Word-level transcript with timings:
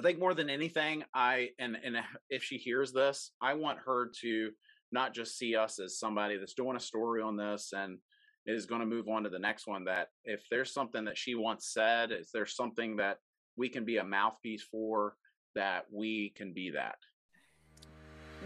I 0.00 0.02
think 0.02 0.18
more 0.18 0.32
than 0.32 0.48
anything, 0.48 1.04
I 1.14 1.50
and 1.58 1.76
and 1.84 1.98
if 2.30 2.42
she 2.42 2.56
hears 2.56 2.90
this, 2.90 3.32
I 3.42 3.52
want 3.52 3.80
her 3.84 4.10
to 4.22 4.50
not 4.90 5.12
just 5.12 5.36
see 5.36 5.56
us 5.56 5.78
as 5.78 5.98
somebody 5.98 6.38
that's 6.38 6.54
doing 6.54 6.74
a 6.74 6.80
story 6.80 7.20
on 7.20 7.36
this 7.36 7.74
and 7.76 7.98
is 8.46 8.64
going 8.64 8.80
to 8.80 8.86
move 8.86 9.08
on 9.08 9.24
to 9.24 9.28
the 9.28 9.38
next 9.38 9.66
one. 9.66 9.84
That 9.84 10.08
if 10.24 10.40
there's 10.50 10.72
something 10.72 11.04
that 11.04 11.18
she 11.18 11.34
once 11.34 11.68
said, 11.70 12.12
is 12.12 12.30
there 12.32 12.46
something 12.46 12.96
that 12.96 13.18
we 13.58 13.68
can 13.68 13.84
be 13.84 13.98
a 13.98 14.04
mouthpiece 14.04 14.62
for, 14.62 15.16
that 15.54 15.84
we 15.92 16.32
can 16.34 16.54
be 16.54 16.70
that. 16.70 16.96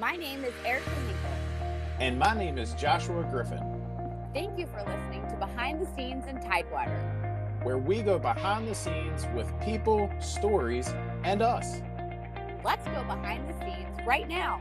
My 0.01 0.17
name 0.17 0.43
is 0.43 0.55
Erica 0.65 0.91
Hinkle. 0.91 2.01
And 2.01 2.19
my 2.19 2.35
name 2.37 2.59
is 2.59 2.75
Joshua 2.75 3.23
Griffin. 3.31 3.63
Thank 4.35 4.59
you 4.59 4.67
for 4.67 4.79
listening 4.79 5.25
to 5.29 5.37
Behind 5.37 5.81
the 5.81 5.87
Scenes 5.95 6.27
in 6.27 6.41
Tidewater 6.41 7.24
where 7.65 7.79
we 7.79 8.03
go 8.03 8.19
behind 8.19 8.69
the 8.69 8.75
scenes 8.75 9.27
with 9.35 9.51
people, 9.61 10.11
stories, 10.21 10.95
and 11.25 11.43
us. 11.43 11.81
Let's 12.63 12.87
go 12.89 13.03
behind 13.05 13.49
the 13.49 13.59
scenes 13.61 13.99
right 14.07 14.29
now. 14.29 14.61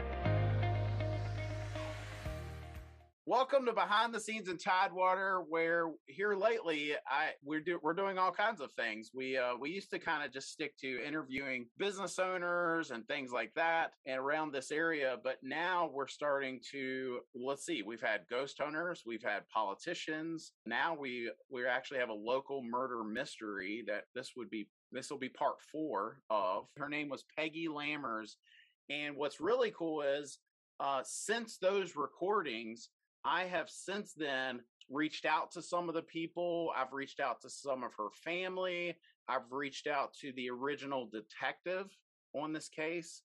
Welcome 3.25 3.65
to 3.67 3.71
Behind 3.73 4.13
the 4.13 4.19
Scenes 4.19 4.49
in 4.49 4.57
Tidewater, 4.57 5.45
where 5.47 5.91
here 6.07 6.35
lately 6.35 6.91
I 7.07 7.29
we're 7.41 7.61
do, 7.61 7.79
we're 7.81 7.93
doing 7.93 8.17
all 8.17 8.33
kinds 8.33 8.59
of 8.59 8.73
things. 8.73 9.11
We 9.13 9.37
uh, 9.37 9.55
we 9.57 9.69
used 9.69 9.91
to 9.91 9.99
kind 9.99 10.25
of 10.25 10.33
just 10.33 10.51
stick 10.51 10.75
to 10.79 11.01
interviewing 11.07 11.67
business 11.77 12.19
owners 12.19 12.91
and 12.91 13.07
things 13.07 13.31
like 13.31 13.53
that 13.55 13.91
and 14.05 14.19
around 14.19 14.51
this 14.51 14.71
area, 14.71 15.15
but 15.23 15.37
now 15.41 15.89
we're 15.93 16.09
starting 16.09 16.59
to 16.73 17.19
let's 17.33 17.65
see, 17.65 17.81
we've 17.81 18.01
had 18.01 18.27
ghost 18.29 18.57
hunters, 18.61 19.03
we've 19.05 19.23
had 19.23 19.47
politicians. 19.47 20.51
Now 20.65 20.93
we 20.93 21.31
we 21.49 21.65
actually 21.65 21.99
have 21.99 22.09
a 22.09 22.13
local 22.13 22.61
murder 22.61 23.05
mystery 23.05 23.85
that 23.87 24.03
this 24.13 24.31
would 24.35 24.49
be 24.49 24.67
this 24.91 25.09
will 25.09 25.17
be 25.17 25.29
part 25.29 25.61
4 25.71 26.17
of. 26.29 26.65
Her 26.75 26.89
name 26.89 27.07
was 27.07 27.23
Peggy 27.37 27.69
Lammers, 27.69 28.35
and 28.89 29.15
what's 29.15 29.39
really 29.39 29.71
cool 29.71 30.01
is 30.01 30.39
uh, 30.81 31.01
since 31.05 31.57
those 31.57 31.95
recordings 31.95 32.89
I 33.25 33.43
have 33.43 33.69
since 33.69 34.13
then 34.13 34.61
reached 34.89 35.25
out 35.25 35.51
to 35.51 35.61
some 35.61 35.89
of 35.89 35.95
the 35.95 36.01
people. 36.01 36.71
I've 36.75 36.93
reached 36.93 37.19
out 37.19 37.41
to 37.41 37.49
some 37.49 37.83
of 37.83 37.91
her 37.97 38.09
family. 38.23 38.95
I've 39.27 39.51
reached 39.51 39.87
out 39.87 40.13
to 40.21 40.31
the 40.33 40.49
original 40.49 41.09
detective 41.11 41.87
on 42.33 42.53
this 42.53 42.69
case. 42.69 43.21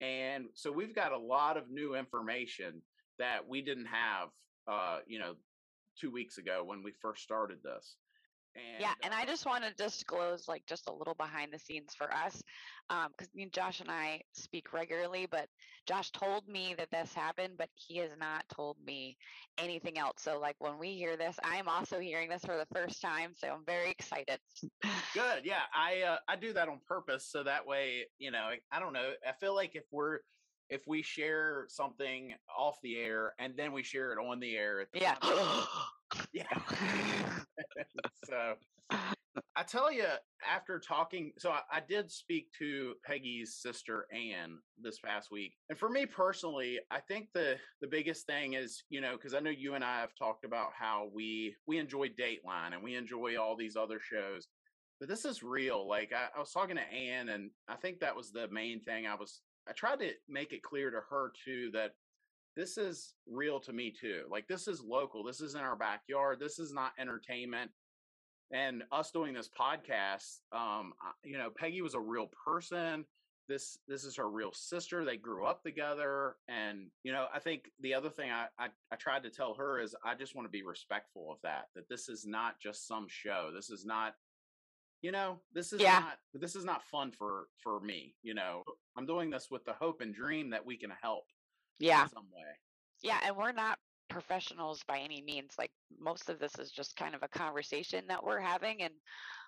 And 0.00 0.46
so 0.54 0.70
we've 0.70 0.94
got 0.94 1.12
a 1.12 1.18
lot 1.18 1.56
of 1.56 1.70
new 1.70 1.94
information 1.94 2.82
that 3.18 3.48
we 3.48 3.62
didn't 3.62 3.86
have, 3.86 4.28
uh, 4.70 4.98
you 5.06 5.18
know, 5.18 5.34
two 5.98 6.10
weeks 6.10 6.38
ago 6.38 6.62
when 6.64 6.82
we 6.82 6.92
first 7.02 7.22
started 7.22 7.58
this. 7.64 7.96
And, 8.58 8.80
yeah, 8.80 8.94
and 9.02 9.12
uh, 9.12 9.16
I 9.16 9.24
just 9.24 9.46
want 9.46 9.64
to 9.64 9.72
disclose 9.74 10.48
like 10.48 10.64
just 10.66 10.88
a 10.88 10.92
little 10.92 11.14
behind 11.14 11.52
the 11.52 11.58
scenes 11.58 11.94
for 11.96 12.12
us, 12.12 12.42
because 12.88 13.28
um, 13.38 13.50
Josh 13.52 13.80
and 13.80 13.90
I 13.90 14.20
speak 14.32 14.72
regularly. 14.72 15.26
But 15.30 15.48
Josh 15.86 16.10
told 16.10 16.48
me 16.48 16.74
that 16.78 16.90
this 16.90 17.14
happened, 17.14 17.54
but 17.58 17.68
he 17.74 17.98
has 17.98 18.10
not 18.18 18.44
told 18.48 18.76
me 18.84 19.16
anything 19.58 19.98
else. 19.98 20.16
So 20.18 20.38
like 20.38 20.56
when 20.58 20.78
we 20.78 20.94
hear 20.94 21.16
this, 21.16 21.36
I 21.44 21.56
am 21.56 21.68
also 21.68 21.98
hearing 21.98 22.28
this 22.28 22.44
for 22.44 22.56
the 22.56 22.66
first 22.74 23.00
time, 23.00 23.32
so 23.34 23.48
I'm 23.48 23.64
very 23.64 23.90
excited. 23.90 24.38
Good, 25.14 25.44
yeah, 25.44 25.62
I 25.74 26.02
uh, 26.02 26.16
I 26.28 26.36
do 26.36 26.52
that 26.52 26.68
on 26.68 26.80
purpose 26.86 27.26
so 27.30 27.42
that 27.42 27.66
way 27.66 28.06
you 28.18 28.30
know 28.30 28.50
I 28.72 28.80
don't 28.80 28.92
know 28.92 29.12
I 29.26 29.32
feel 29.32 29.54
like 29.54 29.74
if 29.74 29.84
we're 29.90 30.20
if 30.68 30.86
we 30.86 31.02
share 31.02 31.64
something 31.68 32.34
off 32.56 32.76
the 32.82 32.98
air 32.98 33.34
and 33.38 33.54
then 33.56 33.72
we 33.72 33.82
share 33.82 34.12
it 34.12 34.18
on 34.18 34.38
the 34.40 34.56
air. 34.56 34.86
Yeah. 34.92 35.16
yeah. 36.32 36.44
so 38.24 38.54
I 39.56 39.62
tell 39.62 39.92
you, 39.92 40.04
after 40.48 40.78
talking, 40.78 41.32
so 41.38 41.50
I, 41.50 41.60
I, 41.70 41.80
did 41.80 42.10
speak 42.10 42.48
to 42.58 42.94
Peggy's 43.04 43.56
sister 43.56 44.06
Anne 44.12 44.58
this 44.80 44.98
past 45.00 45.30
week, 45.30 45.54
and 45.68 45.78
for 45.78 45.88
me 45.88 46.06
personally, 46.06 46.78
I 46.90 47.00
think 47.00 47.28
the 47.34 47.56
the 47.80 47.86
biggest 47.86 48.26
thing 48.26 48.54
is, 48.54 48.82
you 48.88 49.00
know, 49.00 49.12
because 49.12 49.34
I 49.34 49.40
know 49.40 49.50
you 49.50 49.74
and 49.74 49.84
I 49.84 50.00
have 50.00 50.14
talked 50.18 50.44
about 50.44 50.70
how 50.78 51.10
we 51.14 51.54
we 51.66 51.78
enjoy 51.78 52.08
Dateline 52.08 52.72
and 52.72 52.82
we 52.82 52.94
enjoy 52.94 53.36
all 53.36 53.56
these 53.56 53.76
other 53.76 54.00
shows, 54.00 54.48
but 55.00 55.08
this 55.08 55.24
is 55.24 55.42
real. 55.42 55.88
Like 55.88 56.12
I, 56.12 56.28
I 56.36 56.40
was 56.40 56.52
talking 56.52 56.76
to 56.76 56.92
Anne, 56.92 57.28
and 57.28 57.50
I 57.68 57.76
think 57.76 58.00
that 58.00 58.16
was 58.16 58.30
the 58.30 58.48
main 58.48 58.80
thing 58.80 59.06
I 59.06 59.14
was 59.14 59.40
I 59.68 59.72
tried 59.72 60.00
to 60.00 60.12
make 60.28 60.52
it 60.52 60.62
clear 60.62 60.90
to 60.90 61.00
her 61.10 61.32
too 61.44 61.70
that 61.74 61.92
this 62.58 62.76
is 62.76 63.14
real 63.30 63.60
to 63.60 63.72
me 63.72 63.92
too. 63.92 64.22
Like 64.28 64.48
this 64.48 64.66
is 64.66 64.82
local. 64.82 65.22
This 65.22 65.40
is 65.40 65.54
in 65.54 65.60
our 65.60 65.76
backyard. 65.76 66.40
This 66.40 66.58
is 66.58 66.72
not 66.72 66.90
entertainment. 66.98 67.70
And 68.52 68.82
us 68.90 69.12
doing 69.12 69.32
this 69.32 69.48
podcast, 69.48 70.40
um, 70.52 70.92
you 71.22 71.38
know, 71.38 71.50
Peggy 71.56 71.82
was 71.82 71.94
a 71.94 72.00
real 72.00 72.28
person. 72.44 73.04
This 73.48 73.78
this 73.86 74.02
is 74.02 74.16
her 74.16 74.28
real 74.28 74.52
sister. 74.52 75.04
They 75.04 75.16
grew 75.16 75.46
up 75.46 75.62
together, 75.62 76.34
and 76.48 76.88
you 77.04 77.12
know, 77.12 77.26
I 77.32 77.38
think 77.38 77.70
the 77.80 77.94
other 77.94 78.10
thing 78.10 78.30
I 78.30 78.46
I, 78.58 78.68
I 78.90 78.96
tried 78.96 79.22
to 79.22 79.30
tell 79.30 79.54
her 79.54 79.80
is 79.80 79.94
I 80.04 80.16
just 80.16 80.34
want 80.34 80.46
to 80.46 80.50
be 80.50 80.64
respectful 80.64 81.30
of 81.30 81.38
that. 81.44 81.66
That 81.76 81.88
this 81.88 82.08
is 82.08 82.26
not 82.26 82.58
just 82.60 82.88
some 82.88 83.06
show. 83.08 83.50
This 83.54 83.70
is 83.70 83.86
not 83.86 84.14
you 85.00 85.12
know 85.12 85.38
this 85.54 85.72
is 85.72 85.80
yeah. 85.80 86.00
not 86.00 86.18
this 86.34 86.56
is 86.56 86.64
not 86.64 86.82
fun 86.82 87.12
for 87.12 87.46
for 87.62 87.78
me 87.78 88.16
you 88.24 88.34
know 88.34 88.64
i'm 88.96 89.06
doing 89.06 89.30
this 89.30 89.46
with 89.48 89.64
the 89.64 89.72
hope 89.72 90.00
and 90.00 90.12
dream 90.12 90.50
that 90.50 90.66
we 90.66 90.76
can 90.76 90.90
help 91.00 91.22
yeah 91.78 92.06
some 92.06 92.26
way 92.34 92.42
yeah 93.02 93.18
and 93.24 93.36
we're 93.36 93.52
not 93.52 93.78
professionals 94.08 94.82
by 94.88 94.98
any 94.98 95.20
means 95.20 95.52
like 95.58 95.70
most 96.00 96.30
of 96.30 96.38
this 96.38 96.58
is 96.58 96.70
just 96.70 96.96
kind 96.96 97.14
of 97.14 97.22
a 97.22 97.28
conversation 97.28 98.04
that 98.08 98.24
we're 98.24 98.40
having 98.40 98.82
and 98.82 98.94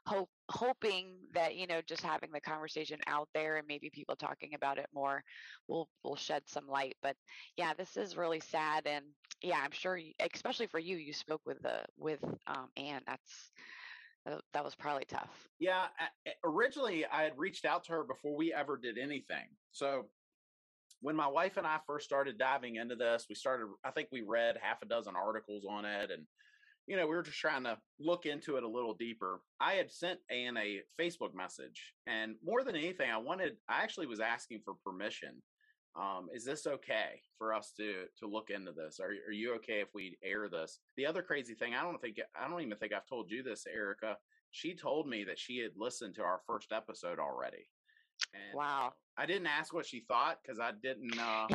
hope 0.07 0.29
hoping 0.51 1.17
that 1.33 1.57
you 1.57 1.67
know 1.67 1.81
just 1.87 2.03
having 2.03 2.31
the 2.31 2.41
conversation 2.41 2.99
out 3.07 3.29
there 3.35 3.57
and 3.57 3.67
maybe 3.67 3.91
people 3.91 4.17
talking 4.17 4.51
about 4.55 4.79
it 4.79 4.87
more 4.95 5.23
will 5.69 5.89
will 6.05 6.17
shed 6.17 6.43
some 6.47 6.67
light 6.67 6.95
but 7.03 7.17
yeah 7.57 7.73
this 7.77 7.97
is 7.97 8.17
really 8.17 8.41
sad 8.41 8.87
and 8.87 9.05
yeah 9.43 9.61
i'm 9.63 9.71
sure 9.71 9.99
especially 10.35 10.67
for 10.67 10.79
you 10.79 10.97
you 10.97 11.13
spoke 11.13 11.43
with 11.47 11.61
the 11.63 11.83
with 11.97 12.23
um 12.47 12.69
anne 12.77 13.03
that's 13.07 13.51
that 14.53 14.65
was 14.65 14.75
probably 14.75 15.05
tough. 15.07 15.49
Yeah. 15.59 15.87
Originally, 16.45 17.07
I 17.07 17.23
had 17.23 17.39
reached 17.39 17.65
out 17.65 17.85
to 17.85 17.93
her 17.93 18.05
before 18.05 18.37
we 18.37 18.53
ever 18.53 18.77
did 18.77 18.99
anything. 18.99 19.49
So 19.73 20.07
when 21.01 21.17
my 21.17 21.27
wife 21.27 21.57
and 21.57 21.67
I 21.67 21.79
first 21.87 22.05
started 22.05 22.39
diving 22.39 22.77
into 22.77 22.97
this, 22.97 23.27
we 23.29 23.35
started, 23.35 23.67
I 23.85 23.91
think 23.91 24.09
we 24.11 24.23
read 24.23 24.57
half 24.61 24.83
a 24.83 24.87
dozen 24.87 25.15
articles 25.17 25.65
on 25.69 25.85
it. 25.85 26.11
And, 26.11 26.25
you 26.87 26.97
know, 26.97 27.07
we 27.07 27.15
were 27.17 27.23
just 27.23 27.39
trying 27.39 27.65
to 27.65 27.79
look 27.99 28.27
into 28.27 28.57
it 28.57 28.65
a 28.65 28.69
little 28.69 28.95
deeper. 28.95 29.41
I 29.61 29.75
had 29.75 29.91
sent 29.91 30.21
Anne 30.31 30.57
a 30.57 30.81
Facebook 31.01 31.35
message. 31.35 31.95
And 32.07 32.35
more 32.45 32.63
than 32.65 32.77
anything, 32.77 33.11
I 33.11 33.19
wanted, 33.19 33.57
I 33.69 33.83
actually 33.83 34.07
was 34.07 34.21
asking 34.21 34.61
for 34.65 34.75
permission 34.85 35.43
um, 35.97 36.29
is 36.33 36.45
this 36.45 36.67
okay 36.67 37.21
for 37.37 37.53
us 37.53 37.73
to 37.77 38.05
to 38.19 38.27
look 38.27 38.51
into 38.51 38.73
this? 38.73 39.01
Are 39.01 39.11
are 39.29 39.33
you 39.33 39.55
okay 39.57 39.81
if 39.81 39.89
we 39.95 40.19
air 40.23 40.49
this? 40.49 40.79
The 40.97 41.07
other 41.07 41.23
crazy 41.23 41.55
thing, 41.55 41.75
I 41.75 41.83
don't 41.83 42.01
think 42.01 42.19
I 42.41 42.49
don't 42.49 42.61
even 42.61 42.79
think 42.79 42.93
I've 42.93 43.09
told 43.09 43.31
you 43.31 43.43
this, 43.43 43.67
Erica. 43.67 44.17
She 44.53 44.75
told 44.75 45.09
me 45.09 45.25
that 45.25 45.39
she 45.39 45.59
had 45.59 45.73
listened 45.77 46.15
to 46.17 46.23
our 46.23 46.41
first 46.47 46.73
episode 46.73 47.19
already. 47.19 47.69
And 48.35 48.57
wow! 48.57 48.93
I 49.21 49.27
didn't 49.27 49.49
ask 49.49 49.75
what 49.75 49.85
she 49.85 50.01
thought 50.01 50.39
because 50.43 50.59
I 50.59 50.71
didn't. 50.83 51.19
Uh, 51.19 51.47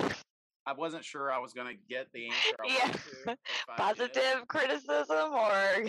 I 0.67 0.73
wasn't 0.73 1.03
sure 1.03 1.31
I 1.31 1.39
was 1.39 1.51
going 1.51 1.67
to 1.67 1.81
get 1.89 2.07
the 2.13 2.27
answer. 2.27 2.95
yeah. 3.25 3.33
Positive 3.77 4.47
criticism 4.47 5.33
or 5.33 5.83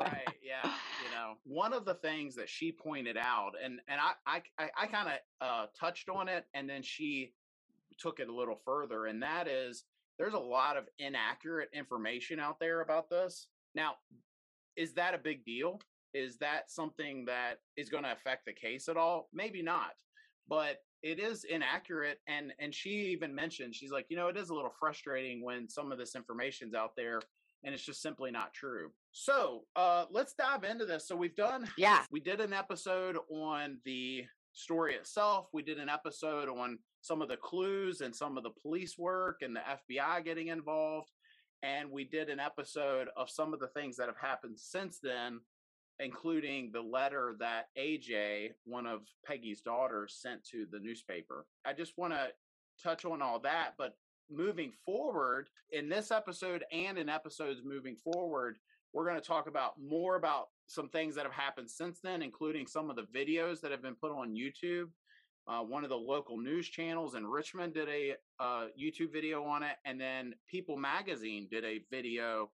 right. 0.00 0.26
Yeah. 0.42 0.64
You 0.64 1.14
know, 1.14 1.34
one 1.44 1.72
of 1.72 1.84
the 1.84 1.94
things 1.94 2.34
that 2.34 2.48
she 2.48 2.72
pointed 2.72 3.16
out, 3.16 3.52
and 3.62 3.78
and 3.86 4.00
I 4.26 4.42
I 4.58 4.70
I 4.76 4.86
kind 4.86 5.08
of 5.08 5.14
uh, 5.40 5.66
touched 5.78 6.08
on 6.08 6.28
it, 6.28 6.46
and 6.52 6.68
then 6.68 6.82
she 6.82 7.32
took 7.96 8.18
it 8.18 8.28
a 8.28 8.34
little 8.34 8.60
further, 8.64 9.06
and 9.06 9.22
that 9.22 9.46
is 9.46 9.84
there's 10.18 10.34
a 10.34 10.38
lot 10.38 10.76
of 10.76 10.84
inaccurate 10.98 11.68
information 11.72 12.40
out 12.40 12.58
there 12.58 12.80
about 12.80 13.08
this. 13.08 13.46
Now, 13.76 13.94
is 14.76 14.94
that 14.94 15.14
a 15.14 15.18
big 15.18 15.44
deal? 15.44 15.80
Is 16.12 16.38
that 16.38 16.72
something 16.72 17.24
that 17.26 17.60
is 17.76 17.88
going 17.88 18.02
to 18.02 18.12
affect 18.12 18.46
the 18.46 18.52
case 18.52 18.88
at 18.88 18.96
all? 18.96 19.28
Maybe 19.32 19.62
not, 19.62 19.92
but 20.48 20.78
it 21.02 21.18
is 21.18 21.44
inaccurate. 21.44 22.18
And 22.28 22.52
and 22.58 22.74
she 22.74 22.90
even 23.12 23.34
mentioned 23.34 23.74
she's 23.74 23.90
like, 23.92 24.06
you 24.08 24.16
know, 24.16 24.28
it 24.28 24.36
is 24.36 24.50
a 24.50 24.54
little 24.54 24.72
frustrating 24.78 25.44
when 25.44 25.68
some 25.68 25.92
of 25.92 25.98
this 25.98 26.14
information's 26.14 26.74
out 26.74 26.92
there 26.96 27.20
and 27.64 27.74
it's 27.74 27.84
just 27.84 28.02
simply 28.02 28.30
not 28.30 28.54
true. 28.54 28.90
So 29.12 29.64
uh, 29.76 30.06
let's 30.10 30.34
dive 30.34 30.64
into 30.64 30.86
this. 30.86 31.06
So 31.06 31.16
we've 31.16 31.36
done, 31.36 31.68
yeah, 31.76 32.04
we 32.10 32.20
did 32.20 32.40
an 32.40 32.52
episode 32.52 33.18
on 33.30 33.78
the 33.84 34.24
story 34.52 34.94
itself. 34.94 35.48
We 35.52 35.62
did 35.62 35.78
an 35.78 35.88
episode 35.88 36.48
on 36.48 36.78
some 37.02 37.22
of 37.22 37.28
the 37.28 37.36
clues 37.36 38.00
and 38.00 38.14
some 38.14 38.36
of 38.36 38.44
the 38.44 38.50
police 38.62 38.98
work 38.98 39.38
and 39.42 39.54
the 39.54 39.60
FBI 39.60 40.24
getting 40.24 40.48
involved. 40.48 41.10
And 41.62 41.90
we 41.90 42.04
did 42.04 42.30
an 42.30 42.40
episode 42.40 43.08
of 43.16 43.28
some 43.28 43.52
of 43.52 43.60
the 43.60 43.68
things 43.68 43.96
that 43.96 44.06
have 44.06 44.16
happened 44.20 44.58
since 44.58 44.98
then, 45.02 45.40
including 46.00 46.70
the 46.72 46.80
letter 46.80 47.36
that 47.38 47.66
AJ, 47.78 48.50
one 48.64 48.86
of 48.86 49.02
Peggy's 49.26 49.60
daughters, 49.60 50.18
sent 50.20 50.42
to 50.44 50.66
the 50.70 50.80
newspaper. 50.80 51.46
I 51.64 51.72
just 51.74 51.98
want 51.98 52.12
to 52.14 52.28
touch 52.82 53.04
on 53.04 53.22
all 53.22 53.38
that. 53.40 53.74
But 53.78 53.96
moving 54.30 54.72
forward, 54.84 55.48
in 55.72 55.88
this 55.88 56.10
episode 56.10 56.64
and 56.72 56.98
in 56.98 57.08
episodes 57.08 57.60
moving 57.64 57.96
forward, 57.96 58.58
we're 58.92 59.04
going 59.08 59.20
to 59.20 59.26
talk 59.26 59.46
about 59.48 59.74
more 59.80 60.16
about 60.16 60.46
some 60.66 60.88
things 60.88 61.14
that 61.14 61.24
have 61.24 61.32
happened 61.32 61.70
since 61.70 62.00
then, 62.02 62.22
including 62.22 62.66
some 62.66 62.90
of 62.90 62.96
the 62.96 63.06
videos 63.14 63.60
that 63.60 63.70
have 63.70 63.82
been 63.82 63.94
put 63.94 64.10
on 64.12 64.34
YouTube 64.34 64.88
Uh, 65.46 65.62
one 65.62 65.84
of 65.84 65.90
the 65.90 65.96
local 65.96 66.36
news 66.38 66.68
channels 66.68 67.14
in 67.14 67.26
Richmond 67.26 67.74
did 67.74 67.88
a 67.88 68.14
uh, 68.38 68.66
YouTube 68.80 69.12
video 69.12 69.42
on 69.44 69.62
it, 69.62 69.76
and 69.84 70.00
then 70.00 70.34
People 70.48 70.76
Magazine 70.76 71.48
did 71.50 71.64
a 71.64 71.80
video 71.90 72.50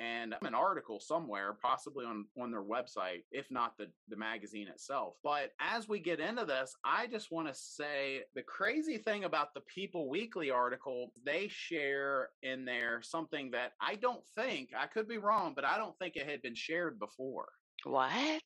and 0.00 0.34
an 0.42 0.54
article 0.54 0.98
somewhere, 0.98 1.56
possibly 1.60 2.06
on 2.06 2.24
on 2.40 2.50
their 2.50 2.62
website, 2.62 3.24
if 3.30 3.50
not 3.50 3.76
the 3.78 3.86
the 4.08 4.16
magazine 4.16 4.68
itself. 4.68 5.14
But 5.22 5.52
as 5.60 5.88
we 5.88 6.00
get 6.00 6.20
into 6.20 6.44
this, 6.44 6.74
I 6.84 7.06
just 7.06 7.30
want 7.30 7.48
to 7.48 7.54
say 7.54 8.22
the 8.34 8.42
crazy 8.42 8.98
thing 8.98 9.24
about 9.24 9.54
the 9.54 9.60
People 9.60 10.08
Weekly 10.08 10.50
article, 10.50 11.12
they 11.24 11.48
share 11.48 12.30
in 12.42 12.64
there 12.64 13.02
something 13.02 13.50
that 13.50 13.72
I 13.80 13.96
don't 13.96 14.24
think 14.34 14.70
I 14.76 14.86
could 14.86 15.06
be 15.06 15.18
wrong, 15.18 15.52
but 15.54 15.64
I 15.64 15.76
don't 15.76 15.98
think 15.98 16.16
it 16.16 16.28
had 16.28 16.42
been 16.42 16.54
shared 16.54 16.98
before. 16.98 17.48
What? 17.84 18.42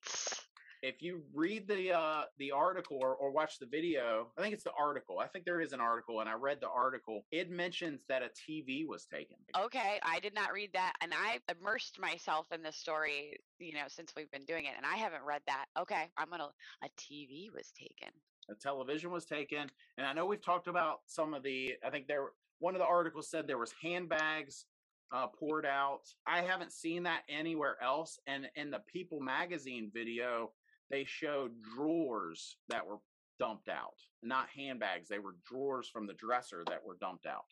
If 0.87 1.01
you 1.01 1.23
read 1.33 1.67
the 1.67 1.91
uh 1.93 2.23
the 2.39 2.51
article 2.51 2.99
or, 3.01 3.15
or 3.15 3.31
watch 3.31 3.59
the 3.59 3.65
video 3.67 4.29
i 4.37 4.43
think 4.43 4.53
it's 4.53 4.65
the 4.65 4.73
article 4.79 5.19
i 5.19 5.27
think 5.27 5.45
there 5.47 5.63
is 5.63 5.73
an 5.73 5.81
article 5.81 6.21
and 6.21 6.29
i 6.29 6.35
read 6.35 6.59
the 6.61 6.69
article 6.69 7.25
it 7.33 7.51
mentions 7.51 8.01
that 8.09 8.23
a 8.23 8.29
tv 8.41 8.87
was 8.87 9.07
taken 9.07 9.37
Okay, 9.65 9.99
I 10.03 10.19
did 10.21 10.35
not 10.35 10.53
read 10.53 10.71
that, 10.75 10.95
and 11.01 11.13
I 11.15 11.39
immersed 11.49 11.99
myself 12.01 12.47
in 12.53 12.63
the 12.63 12.73
story, 12.73 13.39
you 13.59 13.73
know, 13.73 13.85
since 13.89 14.13
we've 14.17 14.31
been 14.31 14.45
doing 14.45 14.65
it, 14.67 14.73
and 14.77 14.85
I 14.85 14.97
haven't 14.97 15.23
read 15.25 15.43
that. 15.47 15.67
Okay, 15.79 16.05
I'm 16.17 16.29
gonna. 16.31 16.49
A 16.83 16.89
TV 16.99 17.49
was 17.55 17.71
taken. 17.79 18.13
a 18.51 18.55
television 18.55 19.11
was 19.11 19.25
taken 19.25 19.67
and 19.97 20.07
i 20.07 20.13
know 20.13 20.27
we've 20.27 20.45
talked 20.45 20.69
about 20.69 21.01
some 21.07 21.33
of 21.35 21.43
the 21.43 21.73
i 21.87 21.91
think 21.91 22.07
there 22.07 22.27
one 22.59 22.75
of 22.75 22.81
the 22.81 22.87
articles 22.87 23.31
said 23.31 23.47
there 23.47 23.59
was 23.59 23.73
handbags 23.83 24.67
uh, 25.13 25.27
poured 25.29 25.65
out 25.65 26.01
i 26.27 26.41
haven't 26.43 26.73
seen 26.73 27.03
that 27.05 27.23
anywhere 27.29 27.77
else 27.83 28.19
and 28.27 28.47
in 28.57 28.71
the 28.71 28.81
people 28.93 29.21
magazine 29.21 29.91
video 29.95 30.51
they 30.91 31.05
showed 31.05 31.51
drawers 31.75 32.57
that 32.69 32.87
were 32.87 32.99
dumped 33.39 33.69
out 33.69 33.95
not 34.23 34.49
handbags 34.57 35.09
they 35.09 35.19
were 35.19 35.37
drawers 35.49 35.89
from 35.89 36.07
the 36.07 36.15
dresser 36.15 36.63
that 36.69 36.85
were 36.85 36.97
dumped 37.01 37.27
out 37.27 37.45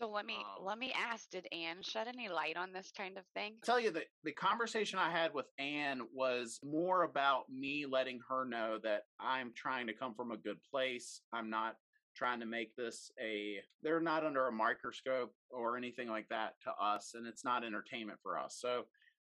So 0.00 0.08
let 0.08 0.26
me 0.26 0.36
Um, 0.36 0.64
let 0.64 0.78
me 0.78 0.92
ask: 0.92 1.28
Did 1.30 1.46
Anne 1.52 1.82
shed 1.82 2.06
any 2.06 2.28
light 2.28 2.56
on 2.56 2.72
this 2.72 2.92
kind 2.96 3.18
of 3.18 3.24
thing? 3.34 3.54
I 3.62 3.66
tell 3.66 3.80
you 3.80 3.90
that 3.92 4.04
the 4.22 4.32
conversation 4.32 4.98
I 4.98 5.10
had 5.10 5.34
with 5.34 5.46
Anne 5.58 6.02
was 6.14 6.60
more 6.62 7.02
about 7.02 7.48
me 7.50 7.84
letting 7.86 8.20
her 8.28 8.44
know 8.44 8.78
that 8.84 9.02
I'm 9.18 9.52
trying 9.54 9.86
to 9.88 9.92
come 9.94 10.14
from 10.14 10.30
a 10.30 10.36
good 10.36 10.58
place. 10.70 11.20
I'm 11.32 11.50
not 11.50 11.76
trying 12.14 12.40
to 12.40 12.46
make 12.46 12.74
this 12.76 13.10
a 13.20 13.58
they're 13.82 14.00
not 14.00 14.24
under 14.24 14.46
a 14.48 14.52
microscope 14.52 15.32
or 15.50 15.76
anything 15.76 16.08
like 16.08 16.28
that 16.28 16.54
to 16.62 16.70
us 16.72 17.14
and 17.14 17.26
it's 17.26 17.44
not 17.44 17.64
entertainment 17.64 18.18
for 18.22 18.38
us. 18.38 18.56
So 18.60 18.86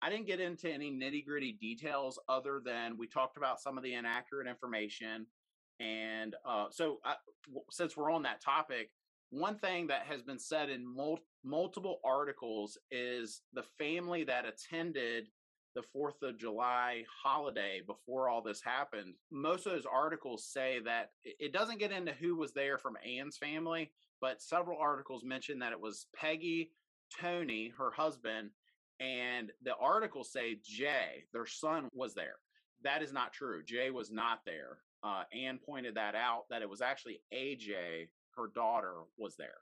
I 0.02 0.10
didn't 0.10 0.28
get 0.28 0.40
into 0.40 0.70
any 0.70 0.92
nitty-gritty 0.92 1.54
details 1.54 2.20
other 2.28 2.62
than 2.64 2.98
we 2.98 3.08
talked 3.08 3.38
about 3.38 3.62
some 3.62 3.78
of 3.78 3.84
the 3.84 3.94
inaccurate 3.94 4.48
information 4.48 5.28
and 5.80 6.36
uh, 6.46 6.66
so 6.70 7.00
since 7.72 7.98
we're 7.98 8.12
on 8.12 8.24
that 8.24 8.42
topic 8.42 8.90
one 9.32 9.58
thing 9.58 9.88
that 9.88 10.04
has 10.04 10.22
been 10.22 10.40
said 10.40 10.70
in 10.70 10.86
mul- 10.86 11.20
multiple 11.44 12.00
articles 12.06 12.78
is 12.92 13.42
the 13.54 13.64
family 13.80 14.24
that 14.26 14.46
attended 14.46 15.28
the 15.74 15.82
Fourth 15.94 16.22
of 16.22 16.38
July 16.38 17.04
holiday 17.24 17.80
before 17.88 18.28
all 18.28 18.42
this 18.42 18.62
happened. 18.62 19.14
Most 19.32 19.66
of 19.66 19.72
those 19.72 19.86
articles 19.86 20.46
say 20.46 20.80
that 20.84 21.12
it 21.24 21.36
it 21.40 21.54
doesn't 21.54 21.80
get 21.80 21.94
into 21.94 22.12
who 22.12 22.36
was 22.36 22.52
there 22.52 22.78
from 22.78 22.98
Anne's 23.06 23.38
family, 23.38 23.92
but 24.20 24.42
several 24.42 24.78
articles 24.80 25.24
mention 25.24 25.60
that 25.60 25.72
it 25.72 25.80
was 25.80 26.08
Peggy, 26.14 26.72
Tony, 27.22 27.72
her 27.78 27.92
husband, 27.92 28.50
and 29.02 29.52
the 29.64 29.76
articles 29.76 30.32
say 30.32 30.60
Jay, 30.64 31.26
their 31.34 31.48
son, 31.48 31.90
was 31.94 32.14
there. 32.14 32.36
That 32.84 33.02
is 33.02 33.12
not 33.12 33.34
true. 33.34 33.64
Jay 33.64 33.90
was 33.90 34.12
not 34.12 34.42
there. 34.46 34.78
Uh, 35.04 35.24
Anne 35.34 35.60
pointed 35.66 35.96
that 35.96 36.14
out 36.14 36.44
that 36.50 36.62
it 36.62 36.70
was 36.70 36.82
actually 36.82 37.20
AJ, 37.34 38.10
her 38.36 38.52
daughter, 38.54 38.94
was 39.18 39.36
there. 39.36 39.58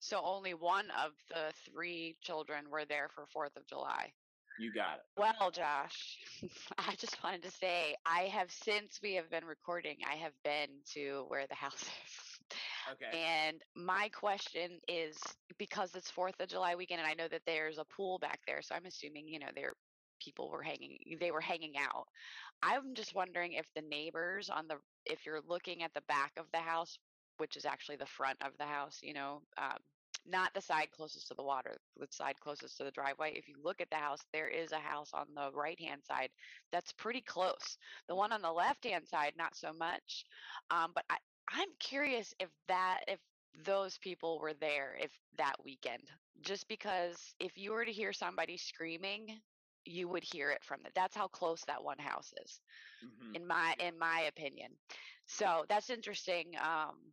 So 0.00 0.20
only 0.24 0.54
one 0.54 0.86
of 1.04 1.12
the 1.28 1.52
three 1.70 2.16
children 2.20 2.64
were 2.70 2.84
there 2.84 3.10
for 3.14 3.26
Fourth 3.32 3.56
of 3.56 3.66
July. 3.66 4.12
You 4.58 4.72
got 4.72 4.96
it. 4.96 5.02
Well, 5.16 5.50
Josh, 5.50 6.18
I 6.78 6.94
just 6.96 7.22
wanted 7.22 7.42
to 7.44 7.50
say 7.50 7.94
I 8.04 8.22
have 8.22 8.50
since 8.50 8.98
we 9.02 9.14
have 9.14 9.30
been 9.30 9.44
recording, 9.44 9.98
I 10.10 10.16
have 10.16 10.32
been 10.42 10.68
to 10.94 11.24
where 11.28 11.46
the 11.46 11.54
house 11.54 11.82
is. 11.82 12.29
Okay. 12.90 13.12
And 13.12 13.62
my 13.74 14.08
question 14.10 14.80
is 14.88 15.18
because 15.58 15.94
it's 15.94 16.10
Fourth 16.10 16.40
of 16.40 16.48
July 16.48 16.74
weekend, 16.76 17.00
and 17.00 17.08
I 17.08 17.14
know 17.14 17.28
that 17.28 17.42
there's 17.46 17.78
a 17.78 17.84
pool 17.84 18.18
back 18.18 18.40
there, 18.46 18.62
so 18.62 18.74
I'm 18.74 18.86
assuming 18.86 19.28
you 19.28 19.38
know 19.38 19.50
there 19.54 19.74
people 20.20 20.50
were 20.50 20.62
hanging, 20.62 20.98
they 21.18 21.30
were 21.30 21.40
hanging 21.40 21.76
out. 21.78 22.06
I'm 22.62 22.94
just 22.94 23.14
wondering 23.14 23.52
if 23.52 23.72
the 23.74 23.82
neighbors 23.82 24.50
on 24.50 24.68
the, 24.68 24.76
if 25.06 25.26
you're 25.26 25.40
looking 25.40 25.82
at 25.82 25.94
the 25.94 26.02
back 26.08 26.32
of 26.38 26.46
the 26.52 26.58
house, 26.60 26.98
which 27.38 27.56
is 27.56 27.64
actually 27.64 27.96
the 27.96 28.06
front 28.06 28.38
of 28.42 28.52
the 28.58 28.66
house, 28.66 29.00
you 29.02 29.14
know, 29.14 29.42
um, 29.56 29.78
not 30.26 30.52
the 30.54 30.60
side 30.60 30.90
closest 30.90 31.28
to 31.28 31.34
the 31.34 31.42
water, 31.42 31.74
the 31.96 32.06
side 32.10 32.38
closest 32.40 32.76
to 32.76 32.84
the 32.84 32.90
driveway. 32.90 33.32
If 33.34 33.48
you 33.48 33.56
look 33.62 33.80
at 33.80 33.90
the 33.90 33.96
house, 33.96 34.20
there 34.32 34.48
is 34.48 34.72
a 34.72 34.78
house 34.78 35.12
on 35.14 35.34
the 35.34 35.50
right 35.52 35.80
hand 35.80 36.04
side 36.04 36.30
that's 36.70 36.92
pretty 36.92 37.22
close. 37.22 37.78
The 38.08 38.14
one 38.14 38.32
on 38.32 38.42
the 38.42 38.52
left 38.52 38.84
hand 38.84 39.08
side, 39.08 39.34
not 39.36 39.56
so 39.56 39.72
much. 39.72 40.24
Um, 40.70 40.92
but 40.94 41.04
I, 41.10 41.16
I'm 41.50 41.68
curious 41.78 42.34
if 42.40 42.50
that, 42.68 43.04
if 43.08 43.20
those 43.64 43.98
people 43.98 44.38
were 44.40 44.54
there, 44.54 44.96
if 45.00 45.12
that 45.36 45.62
weekend, 45.64 46.10
just 46.40 46.68
because 46.68 47.34
if 47.40 47.58
you 47.58 47.72
were 47.72 47.84
to 47.84 47.92
hear 47.92 48.12
somebody 48.12 48.56
screaming, 48.56 49.40
you 49.84 50.08
would 50.08 50.24
hear 50.24 50.50
it 50.50 50.62
from 50.64 50.82
that 50.82 50.94
that's 50.94 51.16
how 51.16 51.28
close 51.28 51.64
that 51.64 51.82
one 51.82 51.98
house 51.98 52.32
is 52.44 52.60
Mhm. 53.02 53.34
in 53.34 53.46
my 53.46 53.74
in 53.78 53.98
my 53.98 54.22
opinion. 54.22 54.72
So 55.26 55.64
that's 55.68 55.90
interesting. 55.90 56.56
Um, 56.58 57.12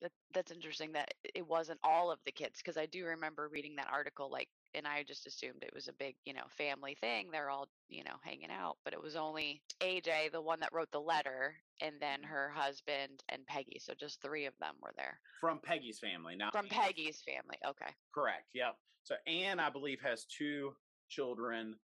that 0.00 0.12
that's 0.32 0.52
interesting 0.52 0.92
that 0.92 1.08
it 1.34 1.46
wasn't 1.46 1.80
all 1.82 2.10
of 2.10 2.18
the 2.24 2.32
kids 2.32 2.58
because 2.58 2.76
I 2.76 2.86
do 2.86 3.04
remember 3.06 3.48
reading 3.48 3.76
that 3.76 3.88
article 3.90 4.30
like, 4.30 4.48
and 4.74 4.86
I 4.86 5.02
just 5.04 5.26
assumed 5.26 5.62
it 5.62 5.74
was 5.74 5.88
a 5.88 5.92
big 5.92 6.16
you 6.24 6.32
know 6.34 6.46
family 6.48 6.94
thing. 6.94 7.30
They're 7.30 7.50
all 7.50 7.68
you 7.88 8.04
know 8.04 8.16
hanging 8.22 8.50
out, 8.50 8.78
but 8.84 8.92
it 8.94 9.00
was 9.02 9.16
only 9.16 9.62
AJ, 9.80 10.32
the 10.32 10.40
one 10.42 10.60
that 10.60 10.72
wrote 10.72 10.90
the 10.92 11.00
letter, 11.00 11.56
and 11.80 12.00
then 12.00 12.22
Mhm. 12.22 12.26
her 12.28 12.50
husband 12.50 13.22
and 13.28 13.46
Peggy. 13.46 13.78
So 13.78 13.94
just 13.94 14.20
three 14.22 14.46
of 14.46 14.56
them 14.58 14.76
were 14.80 14.92
there 14.96 15.20
From 15.40 15.60
Peggy's 15.60 15.98
family, 16.00 16.36
not 16.36 16.52
from 16.52 16.66
Anne's. 16.66 16.74
Peggy's 16.74 17.22
family. 17.22 17.58
Okay. 17.64 17.94
Correct. 18.12 18.50
Yep. 18.54 18.78
So 19.02 19.16
Anne, 19.26 19.60
I 19.60 19.70
believe, 19.70 20.00
has 20.00 20.24
two 20.26 20.76
children, 21.08 21.80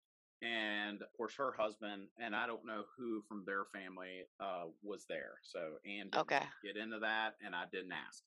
and 0.41 1.01
of 1.01 1.11
course 1.13 1.35
her 1.35 1.53
husband, 1.53 2.09
and 2.19 2.35
I 2.35 2.45
don't 2.47 2.65
know 2.65 2.85
who 2.97 3.21
from 3.23 3.45
their 3.45 3.65
family 3.65 4.23
uh, 4.39 4.65
was 4.81 5.05
there. 5.07 5.39
So 5.43 5.79
Anne 5.85 6.09
didn't 6.09 6.21
Okay. 6.21 6.45
get 6.63 6.77
into 6.77 6.99
that, 6.99 7.37
and 7.41 7.55
I 7.55 7.65
didn't 7.67 7.93
ask. 7.93 8.23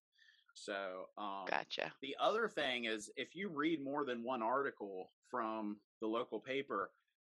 So 0.64 1.06
um, 1.16 1.44
Gotcha. 1.48 1.92
the 2.02 2.16
other 2.20 2.48
thing 2.48 2.84
is, 2.84 3.10
if 3.16 3.34
you 3.34 3.48
read 3.48 3.82
more 3.82 4.04
than 4.04 4.22
one 4.22 4.42
article 4.42 5.10
from 5.30 5.78
the 6.00 6.06
local 6.06 6.40
paper, 6.40 6.90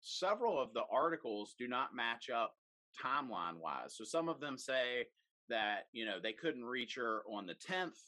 several 0.02 0.62
of 0.62 0.74
the 0.74 0.84
articles 0.92 1.56
do 1.58 1.68
not 1.68 1.96
match 1.96 2.30
up 2.30 2.56
timeline 3.04 3.60
wise. 3.62 3.96
So 3.96 4.04
some 4.04 4.30
of 4.30 4.40
them 4.40 4.58
say 4.58 5.08
that, 5.50 5.88
you 5.92 6.06
know, 6.06 6.18
they 6.22 6.34
couldn't 6.34 6.64
reach 6.64 6.96
her 6.96 7.22
on 7.32 7.46
the 7.46 7.56
10th, 7.56 8.00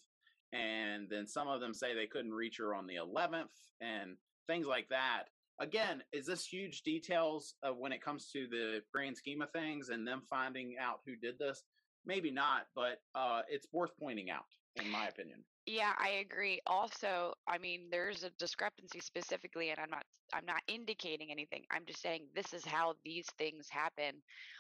and 0.53 1.07
then 1.09 1.27
some 1.27 1.47
of 1.47 1.61
them 1.61 1.73
say 1.73 1.93
they 1.93 2.07
couldn't 2.07 2.33
reach 2.33 2.57
her 2.57 2.73
on 2.73 2.87
the 2.87 2.95
11th, 2.95 3.47
and 3.79 4.17
things 4.47 4.67
like 4.67 4.89
that. 4.89 5.23
Again, 5.59 6.01
is 6.11 6.25
this 6.25 6.45
huge 6.45 6.81
details 6.81 7.55
of 7.61 7.77
when 7.77 7.91
it 7.91 8.03
comes 8.03 8.29
to 8.31 8.47
the 8.47 8.81
grand 8.91 9.15
scheme 9.15 9.41
of 9.41 9.51
things 9.51 9.89
and 9.89 10.07
them 10.07 10.23
finding 10.29 10.75
out 10.79 11.01
who 11.05 11.15
did 11.15 11.37
this? 11.37 11.63
Maybe 12.05 12.31
not, 12.31 12.63
but 12.75 13.01
uh, 13.13 13.41
it's 13.47 13.67
worth 13.71 13.91
pointing 13.99 14.31
out, 14.31 14.45
in 14.75 14.89
my 14.89 15.07
opinion. 15.07 15.43
Yeah, 15.65 15.93
I 15.99 16.23
agree. 16.25 16.59
Also, 16.65 17.33
I 17.47 17.57
mean, 17.59 17.87
there's 17.91 18.23
a 18.23 18.31
discrepancy 18.39 18.99
specifically, 18.99 19.69
and 19.69 19.79
I'm 19.79 19.89
not 19.89 20.03
I'm 20.33 20.45
not 20.45 20.61
indicating 20.67 21.31
anything. 21.31 21.63
I'm 21.71 21.85
just 21.85 22.01
saying 22.01 22.27
this 22.35 22.53
is 22.53 22.65
how 22.65 22.95
these 23.05 23.27
things 23.37 23.67
happen. 23.69 24.15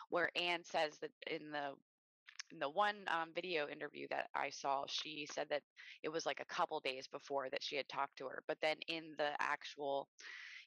Where 0.09 0.29
Anne 0.35 0.63
says 0.63 0.97
that 1.01 1.11
in 1.27 1.51
the 1.51 1.71
in 2.51 2.59
the 2.59 2.69
one 2.69 2.95
um, 3.07 3.29
video 3.33 3.67
interview 3.67 4.07
that 4.09 4.27
I 4.35 4.49
saw, 4.49 4.83
she 4.87 5.27
said 5.31 5.47
that 5.49 5.61
it 6.03 6.09
was 6.09 6.25
like 6.25 6.41
a 6.41 6.53
couple 6.53 6.79
days 6.81 7.07
before 7.07 7.49
that 7.49 7.63
she 7.63 7.77
had 7.77 7.87
talked 7.89 8.17
to 8.17 8.25
her. 8.25 8.43
But 8.47 8.57
then 8.61 8.77
in 8.87 9.13
the 9.17 9.29
actual, 9.39 10.09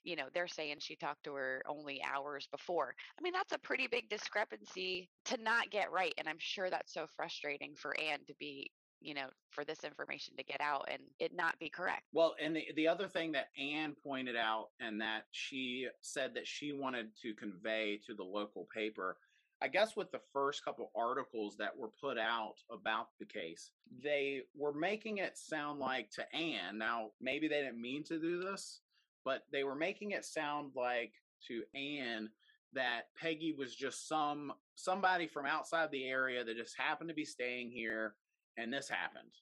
you 0.02 0.16
know, 0.16 0.26
they're 0.34 0.48
saying 0.48 0.76
she 0.80 0.96
talked 0.96 1.24
to 1.24 1.34
her 1.34 1.62
only 1.68 2.02
hours 2.02 2.48
before. 2.50 2.94
I 3.18 3.22
mean, 3.22 3.32
that's 3.32 3.52
a 3.52 3.58
pretty 3.58 3.86
big 3.86 4.08
discrepancy 4.08 5.10
to 5.26 5.36
not 5.42 5.70
get 5.70 5.92
right. 5.92 6.14
And 6.18 6.28
I'm 6.28 6.38
sure 6.38 6.70
that's 6.70 6.92
so 6.92 7.06
frustrating 7.16 7.74
for 7.76 7.94
Anne 8.00 8.20
to 8.26 8.34
be, 8.38 8.70
you 9.04 9.12
know, 9.12 9.26
for 9.50 9.64
this 9.64 9.84
information 9.84 10.34
to 10.36 10.42
get 10.42 10.60
out 10.60 10.88
and 10.90 11.00
it 11.20 11.34
not 11.34 11.58
be 11.58 11.68
correct. 11.68 12.04
Well, 12.12 12.34
and 12.42 12.56
the, 12.56 12.64
the 12.74 12.88
other 12.88 13.06
thing 13.06 13.32
that 13.32 13.48
Anne 13.58 13.94
pointed 14.02 14.34
out 14.34 14.68
and 14.80 15.00
that 15.02 15.26
she 15.30 15.88
said 16.00 16.34
that 16.34 16.46
she 16.46 16.72
wanted 16.72 17.08
to 17.22 17.34
convey 17.34 18.00
to 18.06 18.14
the 18.14 18.24
local 18.24 18.66
paper, 18.74 19.18
I 19.60 19.68
guess 19.68 19.94
with 19.94 20.10
the 20.10 20.22
first 20.32 20.64
couple 20.64 20.90
articles 20.96 21.56
that 21.58 21.76
were 21.76 21.90
put 22.00 22.18
out 22.18 22.54
about 22.70 23.08
the 23.20 23.26
case, 23.26 23.70
they 24.02 24.42
were 24.56 24.72
making 24.72 25.18
it 25.18 25.36
sound 25.36 25.78
like 25.78 26.10
to 26.12 26.24
Anne, 26.34 26.78
now 26.78 27.10
maybe 27.20 27.46
they 27.46 27.60
didn't 27.60 27.80
mean 27.80 28.04
to 28.04 28.18
do 28.18 28.42
this, 28.42 28.80
but 29.22 29.44
they 29.52 29.64
were 29.64 29.76
making 29.76 30.12
it 30.12 30.24
sound 30.24 30.72
like 30.74 31.12
to 31.48 31.62
Anne 31.78 32.30
that 32.72 33.02
Peggy 33.20 33.54
was 33.56 33.76
just 33.76 34.08
some 34.08 34.52
somebody 34.74 35.28
from 35.28 35.46
outside 35.46 35.90
the 35.92 36.04
area 36.04 36.42
that 36.42 36.56
just 36.56 36.76
happened 36.76 37.08
to 37.08 37.14
be 37.14 37.24
staying 37.24 37.70
here 37.70 38.14
and 38.56 38.72
this 38.72 38.88
happened. 38.88 39.32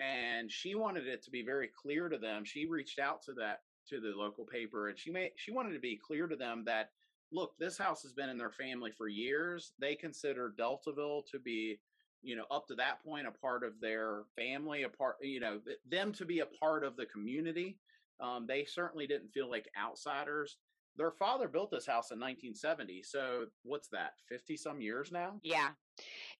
And 0.00 0.50
she 0.50 0.74
wanted 0.74 1.06
it 1.06 1.22
to 1.24 1.30
be 1.30 1.44
very 1.44 1.68
clear 1.68 2.08
to 2.08 2.18
them. 2.18 2.44
She 2.44 2.66
reached 2.66 2.98
out 2.98 3.22
to 3.22 3.32
that 3.34 3.60
to 3.88 4.00
the 4.00 4.12
local 4.16 4.46
paper 4.46 4.88
and 4.88 4.98
she 4.98 5.10
made 5.10 5.32
she 5.36 5.52
wanted 5.52 5.74
to 5.74 5.78
be 5.78 6.00
clear 6.02 6.26
to 6.26 6.36
them 6.36 6.64
that 6.64 6.90
look, 7.32 7.52
this 7.58 7.76
house 7.76 8.02
has 8.02 8.12
been 8.12 8.30
in 8.30 8.38
their 8.38 8.50
family 8.50 8.90
for 8.90 9.08
years. 9.08 9.72
They 9.78 9.94
consider 9.94 10.54
Deltaville 10.58 11.22
to 11.30 11.38
be 11.38 11.78
you 12.24 12.34
know 12.34 12.44
up 12.50 12.66
to 12.66 12.74
that 12.74 13.04
point 13.04 13.26
a 13.26 13.30
part 13.30 13.62
of 13.62 13.78
their 13.80 14.22
family 14.34 14.82
a 14.82 14.88
part 14.88 15.16
you 15.20 15.40
know 15.40 15.60
them 15.88 16.10
to 16.12 16.24
be 16.24 16.40
a 16.40 16.46
part 16.58 16.82
of 16.82 16.96
the 16.96 17.06
community 17.06 17.78
um, 18.20 18.46
they 18.48 18.64
certainly 18.64 19.06
didn't 19.06 19.32
feel 19.32 19.50
like 19.50 19.68
outsiders 19.78 20.56
their 20.96 21.10
father 21.10 21.48
built 21.48 21.70
this 21.70 21.86
house 21.86 22.10
in 22.10 22.18
1970 22.18 23.02
so 23.02 23.44
what's 23.62 23.88
that 23.88 24.12
50 24.28 24.56
some 24.56 24.80
years 24.80 25.12
now 25.12 25.34
Yeah. 25.42 25.68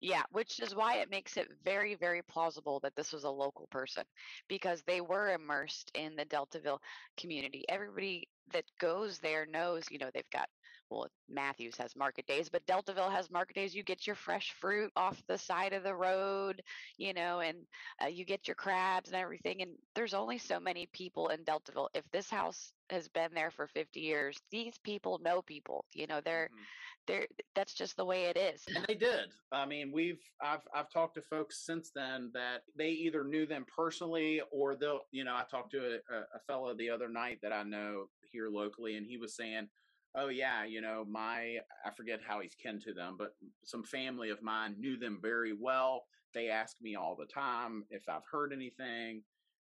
Yeah, 0.01 0.23
which 0.31 0.61
is 0.61 0.75
why 0.75 0.97
it 0.99 1.11
makes 1.11 1.37
it 1.37 1.49
very, 1.65 1.95
very 1.95 2.23
plausible 2.23 2.81
that 2.81 2.95
this 2.97 3.13
was 3.13 3.25
a 3.25 3.31
local 3.31 3.67
person 3.69 4.05
because 4.49 4.83
they 4.83 5.01
were 5.01 5.33
immersed 5.33 5.91
in 5.95 6.17
the 6.17 6.27
Deltaville 6.27 6.79
community. 7.17 7.65
Everybody 7.69 8.29
that 8.53 8.65
goes 8.79 9.19
there 9.19 9.47
knows, 9.47 9.91
you 9.91 9.99
know, 9.99 10.11
they've 10.13 10.31
got, 10.31 10.49
well, 10.91 11.09
Mathews 11.29 11.77
has 11.79 11.97
market 11.97 12.27
days, 12.27 12.49
but 12.49 12.67
Deltaville 12.67 13.11
has 13.11 13.31
market 13.31 13.55
days. 13.57 13.75
You 13.75 13.83
get 13.83 14.07
your 14.07 14.17
fresh 14.17 14.53
fruit 14.61 14.93
off 14.97 15.23
the 15.29 15.39
side 15.39 15.73
of 15.73 15.83
the 15.83 15.95
road, 15.95 16.63
you 16.99 17.15
know, 17.15 17.41
and 17.41 17.59
uh, 18.03 18.07
you 18.07 18.25
get 18.25 18.47
your 18.47 18.55
crabs 18.55 19.11
and 19.11 19.17
everything. 19.21 19.63
And 19.63 19.73
there's 19.95 20.15
only 20.15 20.39
so 20.39 20.61
many 20.61 20.87
people 20.93 21.29
in 21.29 21.45
Deltaville. 21.45 21.89
If 21.95 22.05
this 22.13 22.31
house 22.31 22.73
has 22.91 23.09
been 23.09 23.31
there 23.35 23.51
for 23.51 23.67
50 23.67 24.01
years, 24.01 24.37
these 24.51 24.75
people 24.85 25.19
know 25.25 25.43
people, 25.43 25.85
you 25.95 26.07
know, 26.07 26.21
they're, 26.21 26.51
Mhm. 26.53 26.65
they're, 27.07 27.27
that's 27.55 27.75
just 27.75 27.97
the 27.97 28.05
way 28.05 28.25
it 28.27 28.37
is. 28.37 28.63
and 28.75 28.85
they 28.87 28.95
did 28.95 29.31
i 29.53 29.65
mean 29.67 29.93
we've 29.93 30.23
i've 30.41 30.67
i've 30.75 30.91
talked 30.91 31.15
to 31.15 31.23
folks 31.23 31.65
since 31.65 31.91
then 31.95 32.31
that 32.35 32.63
they 32.77 32.89
either 32.89 33.23
knew 33.25 33.47
them 33.47 33.65
personally 33.75 34.41
or 34.51 34.75
they'll 34.75 35.01
you 35.13 35.23
know 35.25 35.35
i 35.35 35.45
talked 35.51 35.71
to 35.71 36.01
a, 36.11 36.15
a 36.35 36.39
fellow 36.47 36.75
the 36.75 36.89
other 36.91 37.09
night 37.09 37.39
that 37.43 37.53
i 37.53 37.63
know 37.63 38.07
here 38.33 38.49
locally 38.49 38.97
and 38.97 39.07
he 39.07 39.17
was 39.17 39.37
saying 39.37 39.69
oh 40.15 40.29
yeah 40.29 40.65
you 40.65 40.81
know 40.81 41.05
my 41.09 41.57
i 41.85 41.91
forget 41.97 42.21
how 42.27 42.41
he's 42.41 42.55
kin 42.55 42.79
to 42.81 42.93
them 42.95 43.17
but 43.19 43.35
some 43.65 43.83
family 43.83 44.31
of 44.31 44.43
mine 44.43 44.75
knew 44.79 44.97
them 44.97 45.19
very 45.21 45.53
well. 45.53 46.05
They 46.35 46.49
ask 46.49 46.77
me 46.81 46.97
all 46.97 47.17
the 47.17 47.27
time 47.27 47.85
if 47.91 48.09
i've 48.09 48.27
heard 48.31 48.53
anything 48.53 49.23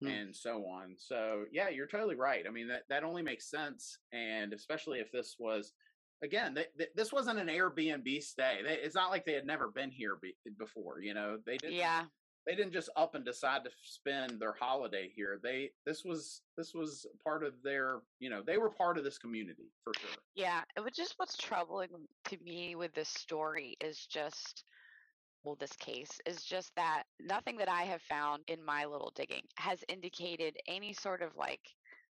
Hmm. 0.03 0.09
and 0.09 0.37
so 0.37 0.67
on. 0.67 0.95
So 0.99 1.45
yeah 1.51 1.71
you're 1.71 1.87
totally 1.87 2.17
right. 2.17 2.45
I 2.47 2.51
mean 2.51 2.69
that 2.69 2.83
that 2.91 3.03
only 3.03 3.23
makes 3.23 3.49
sense 3.51 3.99
and 4.13 4.53
especially 4.53 5.01
if 5.01 5.11
this 5.11 5.37
was 5.39 5.73
again 6.23 6.55
th- 6.55 6.69
th- 6.77 6.91
this 6.95 7.15
wasn't 7.15 7.39
an 7.39 7.49
airbnb 7.49 8.23
stay. 8.23 8.61
They, 8.63 8.75
it's 8.75 8.95
not 8.95 9.11
like 9.11 9.25
they 9.25 9.33
had 9.33 9.47
never 9.47 9.69
been 9.69 9.91
here 9.91 10.19
be- 10.21 10.37
before 10.59 11.01
you 11.01 11.15
know? 11.15 11.39
They 11.47 11.57
didn't 11.57 11.77
Yeah. 11.77 12.05
They 12.47 12.55
didn't 12.55 12.73
just 12.73 12.91
up 12.97 13.15
and 13.15 13.25
decide 13.25 13.65
to 13.65 13.71
spend 13.83 14.41
their 14.41 14.55
holiday 14.59 15.11
here 15.15 15.39
they 15.43 15.71
this 15.85 16.05
was 16.05 16.43
this 16.57 16.75
was 16.75 17.07
part 17.23 17.45
of 17.45 17.55
their 17.63 17.99
you 18.21 18.31
know 18.31 18.43
they 18.47 18.59
were 18.59 18.71
part 18.71 18.97
of 18.97 19.05
this 19.05 19.19
community 19.19 19.71
for 19.83 19.93
sure 19.95 20.17
Yeah, 20.35 20.61
it 20.77 20.81
was 20.81 20.93
just 20.93 21.15
what's 21.17 21.37
troubling 21.37 21.89
to 22.27 22.37
me 22.45 22.75
with 22.75 22.93
this 22.95 23.09
story 23.09 23.77
is 23.81 24.07
just, 24.07 24.65
well, 25.45 25.57
this 25.59 25.73
case 25.77 26.21
is 26.27 26.45
just 26.45 26.73
that 26.77 27.05
nothing 27.21 27.57
that 27.57 27.69
I 27.71 27.83
have 27.83 28.03
found 28.03 28.43
in 28.49 28.65
my 28.65 28.85
little 28.85 29.13
digging 29.15 29.43
has 29.57 29.83
indicated 29.89 30.57
any 30.69 30.93
sort 30.93 31.23
of 31.23 31.31
like, 31.37 31.61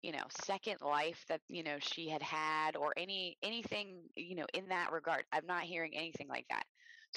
you 0.01 0.12
know, 0.12 0.24
second 0.43 0.77
life 0.81 1.24
that, 1.29 1.41
you 1.48 1.63
know, 1.63 1.77
she 1.79 2.10
had 2.10 2.22
had 2.22 2.75
or 2.75 2.93
any 2.98 3.38
anything, 3.43 4.01
you 4.15 4.36
know, 4.36 4.46
in 4.53 4.67
that 4.69 4.91
regard. 4.91 5.24
I'm 5.31 5.46
not 5.46 5.63
hearing 5.63 5.91
anything 5.96 6.27
like 6.27 6.46
that. 6.50 6.63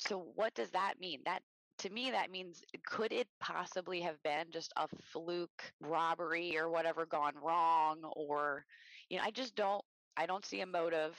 So 0.06 0.26
what 0.34 0.54
does 0.54 0.70
that 0.70 0.94
mean? 1.00 1.20
That 1.24 1.42
to 1.80 1.90
me 1.90 2.10
that 2.10 2.30
means 2.30 2.62
could 2.86 3.10
it 3.12 3.26
possibly 3.40 4.00
have 4.00 4.22
been 4.22 4.44
just 4.50 4.72
a 4.76 4.86
fluke 5.12 5.72
robbery 5.80 6.56
or 6.58 6.68
whatever 6.70 7.06
gone 7.06 7.32
wrong 7.42 7.98
or 8.16 8.64
you 9.08 9.16
know, 9.18 9.24
I 9.24 9.30
just 9.30 9.54
don't 9.56 9.82
I 10.16 10.26
don't 10.26 10.44
see 10.44 10.60
a 10.60 10.66
motive. 10.66 11.16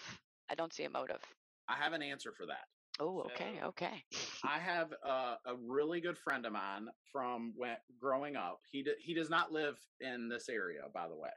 I 0.50 0.56
don't 0.56 0.74
see 0.74 0.84
a 0.84 0.90
motive. 0.90 1.22
i 1.68 1.74
have 1.76 1.94
an 1.94 2.02
answer 2.04 2.32
for 2.38 2.46
that 2.46 2.66
Oh, 3.00 3.22
okay, 3.22 3.58
So- 3.62 3.68
okay. 3.68 4.04
I 4.44 4.60
have 4.60 4.92
a, 5.04 5.38
a 5.46 5.56
really 5.66 6.02
good 6.02 6.18
friend 6.18 6.46
of 6.46 6.52
mine 6.54 6.88
from 7.12 7.54
when 7.56 7.78
growing 8.00 8.36
up. 8.36 8.60
He 8.70 8.84
d- 8.84 8.94
he 9.00 9.14
does 9.16 9.30
not 9.30 9.52
live 9.52 9.78
in 10.02 10.28
this 10.30 10.50
area, 10.50 10.82
by 10.94 11.08
the 11.08 11.16
way. 11.16 11.30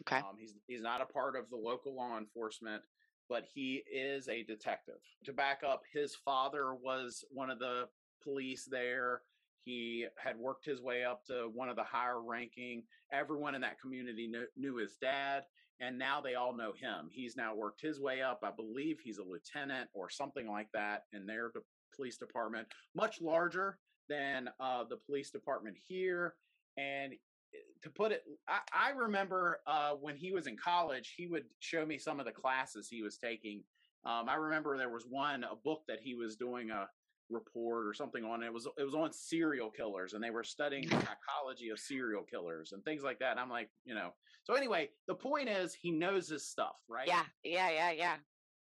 Okay. 0.00 0.16
Um, 0.18 0.36
he's 0.38 0.54
he's 0.66 0.82
not 0.82 1.00
a 1.00 1.06
part 1.06 1.36
of 1.36 1.48
the 1.48 1.56
local 1.56 1.94
law 1.94 2.18
enforcement, 2.18 2.82
but 3.30 3.44
he 3.54 3.82
is 3.90 4.28
a 4.28 4.42
detective. 4.42 5.00
To 5.24 5.32
back 5.32 5.62
up, 5.66 5.82
his 5.90 6.14
father 6.16 6.74
was 6.74 7.24
one 7.30 7.50
of 7.50 7.60
the 7.60 7.84
police 8.26 8.66
there. 8.70 9.22
He 9.64 10.06
had 10.22 10.38
worked 10.38 10.64
his 10.64 10.80
way 10.80 11.04
up 11.04 11.24
to 11.26 11.50
one 11.52 11.68
of 11.68 11.76
the 11.76 11.84
higher 11.84 12.22
ranking. 12.22 12.84
Everyone 13.12 13.54
in 13.54 13.60
that 13.62 13.80
community 13.80 14.28
knew, 14.28 14.46
knew 14.56 14.76
his 14.76 14.96
dad, 15.00 15.42
and 15.80 15.98
now 15.98 16.20
they 16.20 16.34
all 16.34 16.56
know 16.56 16.72
him. 16.72 17.08
He's 17.10 17.36
now 17.36 17.54
worked 17.54 17.80
his 17.80 18.00
way 18.00 18.22
up. 18.22 18.40
I 18.44 18.50
believe 18.50 19.00
he's 19.02 19.18
a 19.18 19.24
lieutenant 19.24 19.88
or 19.92 20.08
something 20.08 20.48
like 20.48 20.68
that 20.72 21.04
in 21.12 21.26
their 21.26 21.50
de- 21.50 21.60
police 21.94 22.16
department, 22.16 22.68
much 22.94 23.20
larger 23.20 23.78
than 24.08 24.48
uh, 24.60 24.84
the 24.84 24.96
police 24.96 25.30
department 25.30 25.76
here. 25.88 26.34
And 26.76 27.12
eh, 27.12 27.58
to 27.82 27.90
put 27.90 28.12
it, 28.12 28.22
I, 28.48 28.60
I 28.72 28.90
remember 28.90 29.60
uh, 29.66 29.92
when 29.92 30.16
he 30.16 30.30
was 30.30 30.46
in 30.46 30.56
college, 30.56 31.14
he 31.16 31.26
would 31.26 31.44
show 31.58 31.84
me 31.84 31.98
some 31.98 32.20
of 32.20 32.26
the 32.26 32.32
classes 32.32 32.88
he 32.88 33.02
was 33.02 33.18
taking. 33.18 33.64
Um, 34.04 34.28
I 34.28 34.36
remember 34.36 34.78
there 34.78 34.92
was 34.92 35.06
one, 35.08 35.42
a 35.42 35.56
book 35.56 35.82
that 35.88 35.98
he 36.00 36.14
was 36.14 36.36
doing 36.36 36.70
a 36.70 36.86
report 37.30 37.86
or 37.86 37.94
something 37.94 38.24
on. 38.24 38.42
It 38.42 38.52
was 38.52 38.66
it 38.78 38.84
was 38.84 38.94
on 38.94 39.12
serial 39.12 39.70
killers, 39.70 40.12
and 40.12 40.22
they 40.22 40.30
were 40.30 40.44
studying 40.44 40.88
the 40.88 40.94
psychology 41.06 41.70
of 41.70 41.78
serial 41.78 42.22
killers 42.22 42.72
and 42.72 42.84
things 42.84 43.02
like 43.02 43.18
that. 43.20 43.32
And 43.32 43.40
I'm 43.40 43.50
like, 43.50 43.70
you 43.84 43.94
know. 43.94 44.10
So 44.44 44.54
anyway, 44.54 44.90
the 45.08 45.14
point 45.14 45.48
is, 45.48 45.74
he 45.74 45.90
knows 45.90 46.28
his 46.28 46.46
stuff, 46.46 46.76
right? 46.88 47.08
Yeah, 47.08 47.24
yeah, 47.42 47.70
yeah, 47.70 47.90
yeah. 47.90 48.14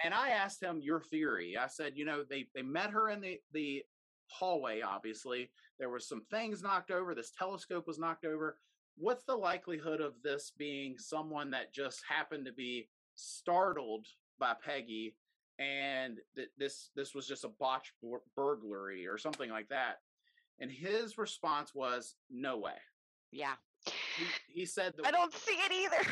and 0.02 0.14
I 0.14 0.30
asked 0.30 0.62
him 0.62 0.80
your 0.83 1.00
theory. 1.00 1.56
I 1.56 1.66
said, 1.66 1.92
you 1.97 2.04
know, 2.04 2.25
they 2.28 2.47
they 2.54 2.62
met 2.62 2.90
her 2.90 3.11
in 3.11 3.21
the 3.21 3.38
the 3.52 3.83
hallway. 4.28 4.80
Obviously, 4.80 5.50
there 5.78 5.90
was 5.90 6.09
some 6.09 6.23
things 6.30 6.62
knocked 6.62 6.90
over. 6.90 7.14
This 7.14 7.33
telescope 7.37 7.87
was 7.87 7.99
knocked 7.99 8.25
over. 8.25 8.59
What's 8.97 9.25
the 9.25 9.35
likelihood 9.35 10.00
of 10.00 10.14
this 10.23 10.52
being 10.56 10.97
someone 10.99 11.50
that 11.50 11.75
just 11.75 12.00
happened 12.09 12.47
to 12.47 12.52
be 12.52 12.88
startled 13.16 14.06
by 14.38 14.54
Peggy, 14.64 15.16
and 15.58 16.18
th- 16.34 16.49
this 16.58 16.90
this 16.96 17.14
was 17.14 17.26
just 17.26 17.44
a 17.44 17.49
botched 17.61 17.92
bur- 18.02 18.23
burglary 18.37 19.06
or 19.06 19.18
something 19.18 19.50
like 19.50 19.68
that? 19.68 20.00
And 20.61 20.70
his 20.70 21.18
response 21.18 21.75
was, 21.75 22.14
"No 22.30 22.58
way." 22.58 22.76
Yeah. 23.30 23.54
He, 23.87 24.61
he 24.61 24.66
said, 24.66 24.94
I 25.04 25.11
don't 25.11 25.34
see 25.34 25.56
it 25.56 25.73
either. 25.73 26.11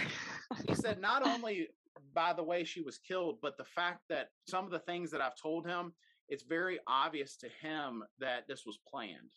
he 0.68 0.74
said 0.74 1.00
not 1.00 1.26
only 1.26 1.68
by 2.14 2.32
the 2.32 2.42
way 2.42 2.64
she 2.64 2.82
was 2.82 2.98
killed, 2.98 3.38
but 3.40 3.56
the 3.56 3.64
fact 3.64 4.00
that 4.08 4.30
some 4.46 4.64
of 4.64 4.70
the 4.70 4.80
things 4.80 5.10
that 5.10 5.20
I've 5.20 5.36
told 5.36 5.66
him, 5.66 5.92
it's 6.28 6.42
very 6.42 6.78
obvious 6.86 7.36
to 7.36 7.48
him 7.60 8.02
that 8.18 8.46
this 8.48 8.66
was 8.66 8.78
planned, 8.90 9.32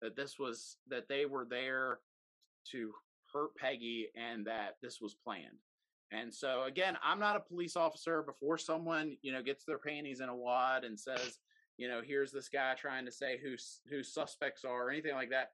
that 0.00 0.14
this 0.14 0.38
was 0.38 0.76
that 0.88 1.08
they 1.08 1.26
were 1.26 1.46
there 1.48 2.00
to 2.70 2.92
hurt 3.32 3.56
Peggy, 3.56 4.08
and 4.14 4.46
that 4.46 4.76
this 4.82 5.00
was 5.00 5.14
planned. 5.14 5.58
And 6.12 6.32
so 6.32 6.64
again, 6.64 6.96
I'm 7.02 7.18
not 7.18 7.36
a 7.36 7.40
police 7.40 7.76
officer. 7.76 8.22
Before 8.22 8.58
someone 8.58 9.16
you 9.22 9.32
know 9.32 9.42
gets 9.42 9.64
their 9.64 9.78
panties 9.78 10.20
in 10.20 10.28
a 10.28 10.36
wad 10.36 10.84
and 10.84 10.98
says, 10.98 11.38
you 11.78 11.88
know, 11.88 12.00
here's 12.04 12.30
this 12.32 12.48
guy 12.48 12.74
trying 12.74 13.04
to 13.06 13.12
say 13.12 13.38
who 13.42 13.54
who 13.88 14.02
suspects 14.02 14.64
are 14.64 14.86
or 14.86 14.90
anything 14.90 15.14
like 15.14 15.30
that. 15.30 15.48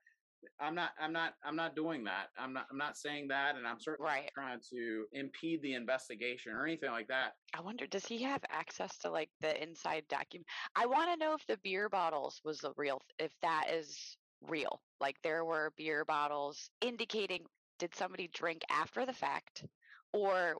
I'm 0.59 0.75
not 0.75 0.91
I'm 0.99 1.11
not 1.11 1.33
I'm 1.43 1.55
not 1.55 1.75
doing 1.75 2.03
that. 2.05 2.27
I'm 2.37 2.53
not 2.53 2.67
I'm 2.71 2.77
not 2.77 2.97
saying 2.97 3.27
that 3.29 3.55
and 3.55 3.67
I'm 3.67 3.79
certainly 3.79 4.09
Right. 4.09 4.23
not 4.23 4.31
trying 4.33 4.59
to 4.69 5.05
impede 5.11 5.61
the 5.61 5.73
investigation 5.73 6.53
or 6.53 6.65
anything 6.65 6.91
like 6.91 7.07
that. 7.09 7.33
I 7.53 7.61
wonder, 7.61 7.87
does 7.87 8.05
he 8.05 8.21
have 8.23 8.41
access 8.49 8.97
to 8.99 9.09
like 9.09 9.29
the 9.41 9.61
inside 9.61 10.03
document? 10.09 10.47
I 10.75 10.85
want 10.85 11.11
to 11.11 11.25
know 11.25 11.33
if 11.33 11.45
the 11.45 11.57
beer 11.63 11.89
bottles 11.89 12.41
was 12.45 12.59
the 12.59 12.71
real, 12.77 13.01
if 13.17 13.31
that 13.41 13.69
is 13.69 14.17
real. 14.41 14.81
Like 15.01 15.17
there 15.23 15.43
were 15.43 15.73
beer 15.77 16.05
bottles 16.05 16.69
indicating, 16.81 17.43
did 17.77 17.93
somebody 17.95 18.29
drink 18.33 18.61
after 18.69 19.05
the 19.05 19.13
fact, 19.13 19.65
or 20.13 20.55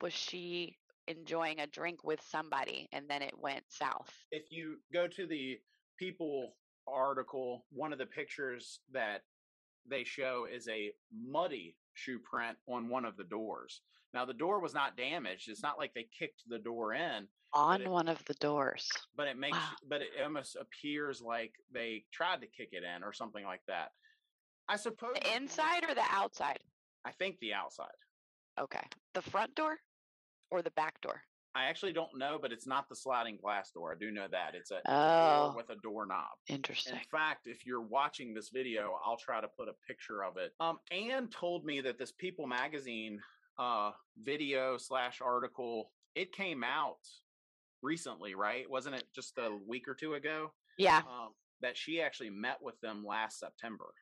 was 0.00 0.12
she 0.12 0.76
enjoying 1.06 1.60
a 1.60 1.66
drink 1.66 2.04
with 2.04 2.20
somebody 2.22 2.88
and 2.92 3.08
then 3.08 3.22
it 3.22 3.34
went 3.38 3.64
south? 3.68 4.12
If 4.30 4.50
you 4.50 4.76
go 4.92 5.06
to 5.08 5.26
the 5.26 5.58
People 5.98 6.54
article, 6.86 7.64
one 7.72 7.92
of 7.92 7.98
the 7.98 8.06
pictures 8.06 8.80
that 8.92 9.22
they 9.90 10.04
show 10.04 10.46
is 10.52 10.68
a 10.68 10.92
muddy 11.12 11.74
shoe 11.94 12.20
print 12.20 12.56
on 12.68 12.88
one 12.88 13.04
of 13.04 13.16
the 13.16 13.24
doors. 13.24 13.80
Now 14.14 14.24
the 14.24 14.32
door 14.34 14.60
was 14.60 14.74
not 14.74 14.96
damaged. 14.96 15.48
It's 15.48 15.62
not 15.62 15.76
like 15.76 15.92
they 15.94 16.06
kicked 16.16 16.42
the 16.48 16.60
door 16.60 16.94
in, 16.94 17.26
On 17.52 17.82
it- 17.82 17.88
one 17.88 18.06
of 18.08 18.24
the 18.26 18.34
doors. 18.34 18.88
but 19.16 19.26
it 19.26 19.36
makes 19.36 19.56
Wow. 19.56 19.74
but 19.88 20.02
it 20.02 20.10
almost 20.22 20.54
appears 20.56 21.20
like 21.20 21.52
they 21.72 22.04
tried 22.12 22.40
to 22.42 22.46
kick 22.46 22.68
it 22.72 22.84
in 22.84 23.02
or 23.02 23.12
something 23.12 23.44
like 23.44 23.64
that. 23.66 23.92
I 24.68 24.76
suppose 24.76 25.14
The 25.14 25.34
inside 25.36 25.82
or 25.88 25.94
the 25.94 26.06
outside? 26.10 26.60
I 27.04 27.10
think 27.12 27.38
the 27.40 27.54
outside. 27.54 27.90
Okay. 28.58 28.82
The 29.14 29.22
front 29.22 29.54
door 29.54 29.78
or 30.50 30.62
the 30.62 30.70
back 30.72 31.00
door? 31.00 31.20
I 31.54 31.64
actually 31.64 31.92
don't 31.92 32.16
know, 32.16 32.38
but 32.40 32.52
it's 32.52 32.66
not 32.66 32.88
the 32.88 32.94
sliding 32.94 33.36
glass 33.36 33.70
door. 33.72 33.92
I 33.92 33.96
do 33.98 34.10
know 34.10 34.26
that 34.30 34.54
it's 34.54 34.70
a, 34.70 34.80
Oh. 34.86 35.46
door 35.48 35.56
with 35.56 35.70
a 35.70 35.80
doorknob. 35.80 36.26
Interesting. 36.48 36.94
In 36.94 37.00
fact, 37.10 37.46
if 37.46 37.66
you're 37.66 37.80
watching 37.82 38.32
this 38.34 38.50
video, 38.50 38.98
I'll 39.04 39.16
try 39.16 39.40
to 39.40 39.48
put 39.48 39.68
a 39.68 39.72
picture 39.86 40.22
of 40.24 40.36
it. 40.36 40.52
Um, 40.60 40.78
Anne 40.90 41.28
told 41.28 41.64
me 41.64 41.80
that 41.80 41.98
this 41.98 42.12
People 42.12 42.46
Magazine 42.46 43.20
uh 43.58 43.90
video 44.22 44.76
slash 44.78 45.20
article 45.20 45.90
it 46.14 46.30
came 46.32 46.62
out 46.62 46.98
recently, 47.82 48.34
right? 48.36 48.68
Wasn't 48.70 48.94
it 48.94 49.04
just 49.12 49.36
a 49.38 49.50
week 49.66 49.88
or 49.88 49.94
two 49.94 50.14
ago? 50.14 50.52
Yeah. 50.76 50.98
Um, 50.98 51.30
that 51.60 51.76
she 51.76 52.00
actually 52.00 52.30
met 52.30 52.58
with 52.62 52.80
them 52.80 53.04
last 53.04 53.40
September. 53.40 53.92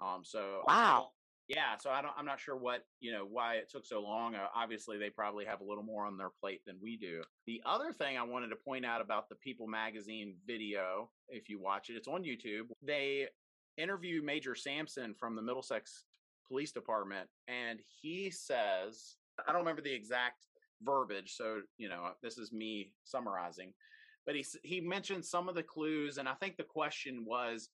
Um, 0.00 0.20
so 0.24 0.62
Wow. 0.68 1.10
Yeah, 1.48 1.76
so 1.78 1.90
I 1.90 2.00
don't. 2.00 2.12
I'm 2.16 2.24
not 2.24 2.40
sure 2.40 2.56
what 2.56 2.84
you 3.00 3.12
know 3.12 3.26
why 3.30 3.56
it 3.56 3.70
took 3.70 3.84
so 3.84 4.00
long. 4.00 4.34
Uh, 4.34 4.46
obviously, 4.54 4.96
they 4.98 5.10
probably 5.10 5.44
have 5.44 5.60
a 5.60 5.64
little 5.64 5.84
more 5.84 6.06
on 6.06 6.16
their 6.16 6.30
plate 6.40 6.62
than 6.66 6.76
we 6.80 6.96
do. 6.96 7.22
The 7.46 7.60
other 7.66 7.92
thing 7.92 8.16
I 8.16 8.22
wanted 8.22 8.48
to 8.48 8.56
point 8.56 8.86
out 8.86 9.02
about 9.02 9.28
the 9.28 9.34
People 9.36 9.66
Magazine 9.66 10.36
video, 10.46 11.10
if 11.28 11.50
you 11.50 11.60
watch 11.60 11.90
it, 11.90 11.96
it's 11.96 12.08
on 12.08 12.24
YouTube. 12.24 12.68
They 12.82 13.28
interview 13.76 14.22
Major 14.22 14.54
Sampson 14.54 15.14
from 15.14 15.36
the 15.36 15.42
Middlesex 15.42 16.04
Police 16.48 16.72
Department, 16.72 17.28
and 17.46 17.80
he 17.86 18.30
says, 18.30 19.16
I 19.46 19.52
don't 19.52 19.60
remember 19.60 19.82
the 19.82 19.92
exact 19.92 20.46
verbiage, 20.82 21.34
so 21.36 21.60
you 21.76 21.90
know 21.90 22.10
this 22.22 22.38
is 22.38 22.52
me 22.52 22.94
summarizing, 23.04 23.74
but 24.24 24.34
he 24.34 24.46
he 24.62 24.80
mentioned 24.80 25.26
some 25.26 25.50
of 25.50 25.54
the 25.54 25.62
clues, 25.62 26.16
and 26.16 26.26
I 26.26 26.34
think 26.34 26.56
the 26.56 26.64
question 26.64 27.24
was 27.26 27.68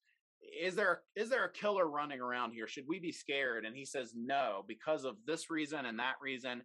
is 0.58 0.74
there 0.74 1.02
is 1.16 1.28
there 1.30 1.44
a 1.44 1.52
killer 1.52 1.86
running 1.86 2.20
around 2.20 2.52
here? 2.52 2.66
Should 2.66 2.88
we 2.88 2.98
be 2.98 3.12
scared? 3.12 3.64
And 3.64 3.76
he 3.76 3.84
says 3.84 4.12
no 4.16 4.64
because 4.66 5.04
of 5.04 5.16
this 5.26 5.50
reason 5.50 5.86
and 5.86 5.98
that 5.98 6.16
reason 6.20 6.62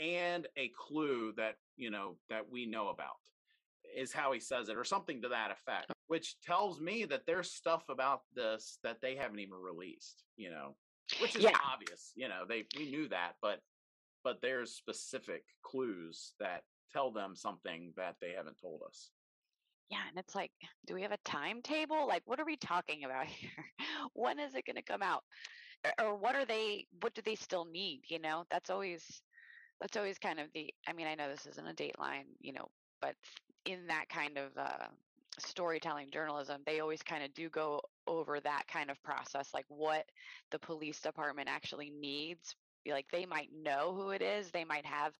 and 0.00 0.46
a 0.56 0.70
clue 0.76 1.32
that 1.36 1.56
you 1.76 1.90
know 1.90 2.16
that 2.30 2.50
we 2.50 2.66
know 2.66 2.88
about 2.88 3.16
is 3.96 4.12
how 4.12 4.32
he 4.32 4.40
says 4.40 4.68
it 4.68 4.76
or 4.76 4.84
something 4.84 5.22
to 5.22 5.28
that 5.28 5.50
effect 5.52 5.86
oh. 5.90 5.94
which 6.08 6.36
tells 6.40 6.80
me 6.80 7.04
that 7.04 7.22
there's 7.26 7.52
stuff 7.52 7.84
about 7.88 8.22
this 8.34 8.78
that 8.82 9.00
they 9.00 9.14
haven't 9.14 9.38
even 9.38 9.54
released 9.54 10.24
you 10.36 10.50
know 10.50 10.74
which 11.20 11.36
is 11.36 11.42
Yeah. 11.44 11.56
obvious 11.72 12.12
you 12.16 12.28
know 12.28 12.42
they 12.48 12.64
we 12.76 12.90
knew 12.90 13.08
that 13.08 13.32
but 13.40 13.60
but 14.24 14.40
there's 14.42 14.74
specific 14.74 15.44
clues 15.62 16.32
that 16.40 16.62
tell 16.92 17.12
them 17.12 17.36
something 17.36 17.92
that 17.96 18.16
they 18.20 18.32
haven't 18.36 18.60
told 18.60 18.82
us 18.86 19.10
Yeah, 19.90 19.98
and 20.08 20.18
it's 20.18 20.34
like, 20.34 20.50
do 20.86 20.94
we 20.94 21.02
have 21.02 21.12
a 21.12 21.18
timetable? 21.24 22.06
Like, 22.08 22.22
what 22.26 22.40
are 22.40 22.44
we 22.46 22.56
talking 22.56 23.04
about 23.04 23.26
here? 23.28 23.50
when 24.14 24.38
is 24.38 24.54
it 24.54 24.64
going 24.66 24.76
to 24.76 24.82
come 24.82 25.02
out? 25.02 25.22
Or, 26.00 26.16
what 26.16 26.34
are 26.34 26.46
they? 26.46 26.86
What 27.02 27.14
do 27.14 27.22
they 27.22 27.34
still 27.34 27.66
need? 27.66 28.02
You 28.08 28.18
know, 28.18 28.44
that's 28.50 28.70
always 28.70 29.22
that's 29.80 29.96
always 29.96 30.18
kind 30.18 30.40
of 30.40 30.46
the. 30.54 30.72
I 30.88 30.94
mean, 30.94 31.06
I 31.06 31.14
know 31.14 31.28
this 31.28 31.46
isn't 31.46 31.68
a 31.68 31.74
Dateline, 31.74 32.24
you 32.40 32.52
know, 32.54 32.68
but 33.02 33.14
in 33.66 33.86
that 33.88 34.08
kind 34.08 34.38
of 34.38 34.56
uh, 34.56 34.86
storytelling 35.38 36.10
journalism, 36.10 36.62
they 36.66 36.80
always 36.80 37.02
kind 37.02 37.22
of 37.22 37.34
do 37.34 37.50
go 37.50 37.80
over 38.06 38.40
that 38.40 38.62
kind 38.72 38.90
of 38.90 39.02
process, 39.02 39.50
like 39.52 39.66
what 39.68 40.04
the 40.50 40.58
police 40.58 41.00
department 41.00 41.48
actually 41.50 41.90
needs. 41.90 42.54
Like 42.88 43.06
they 43.12 43.26
might 43.26 43.48
know 43.52 43.94
who 43.94 44.10
it 44.10 44.22
is, 44.22 44.50
they 44.50 44.64
might 44.64 44.86
have 44.86 45.12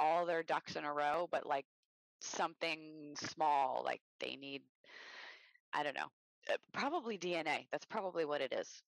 all 0.00 0.26
their 0.26 0.42
ducks 0.42 0.76
in 0.76 0.84
a 0.84 0.92
row, 0.92 1.28
but 1.30 1.46
like 1.46 1.66
something 2.20 3.14
small 3.16 3.82
like 3.84 4.00
they 4.20 4.36
need 4.36 4.62
i 5.72 5.82
don't 5.82 5.94
know 5.94 6.08
uh, 6.50 6.56
probably 6.72 7.18
dna 7.18 7.66
that's 7.70 7.86
probably 7.86 8.24
what 8.24 8.40
it 8.40 8.52
is. 8.52 8.82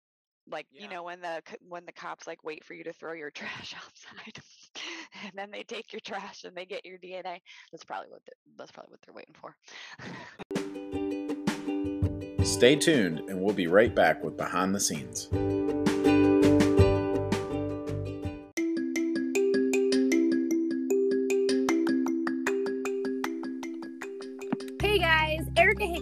Like 0.50 0.66
you 0.72 0.88
know 0.88 1.02
when 1.04 1.20
the 1.20 1.42
when 1.68 1.84
the 1.84 1.92
cops 1.92 2.26
like 2.26 2.42
wait 2.42 2.64
for 2.64 2.74
you 2.74 2.82
to 2.84 2.92
throw 2.92 3.12
your 3.12 3.30
trash 3.34 3.74
outside 3.76 4.42
and 5.22 5.32
then 5.34 5.50
they 5.50 5.62
take 5.62 5.92
your 5.92 6.00
trash 6.00 6.44
and 6.44 6.56
they 6.56 6.64
get 6.64 6.84
your 6.84 6.98
dna 6.98 7.38
that's 7.70 7.84
probably 7.84 8.08
what 8.10 8.22
that's 8.56 8.72
probably 8.72 8.92
what 8.92 9.00
they're 9.02 9.14
waiting 9.14 9.34
for. 9.38 9.54
Stay 12.44 12.74
tuned, 12.74 13.20
and 13.28 13.40
we'll 13.40 13.54
be 13.54 13.66
right 13.66 13.94
back 13.94 14.24
with 14.24 14.36
Behind 14.36 14.74
the 14.74 14.80
Scenes. 14.80 15.28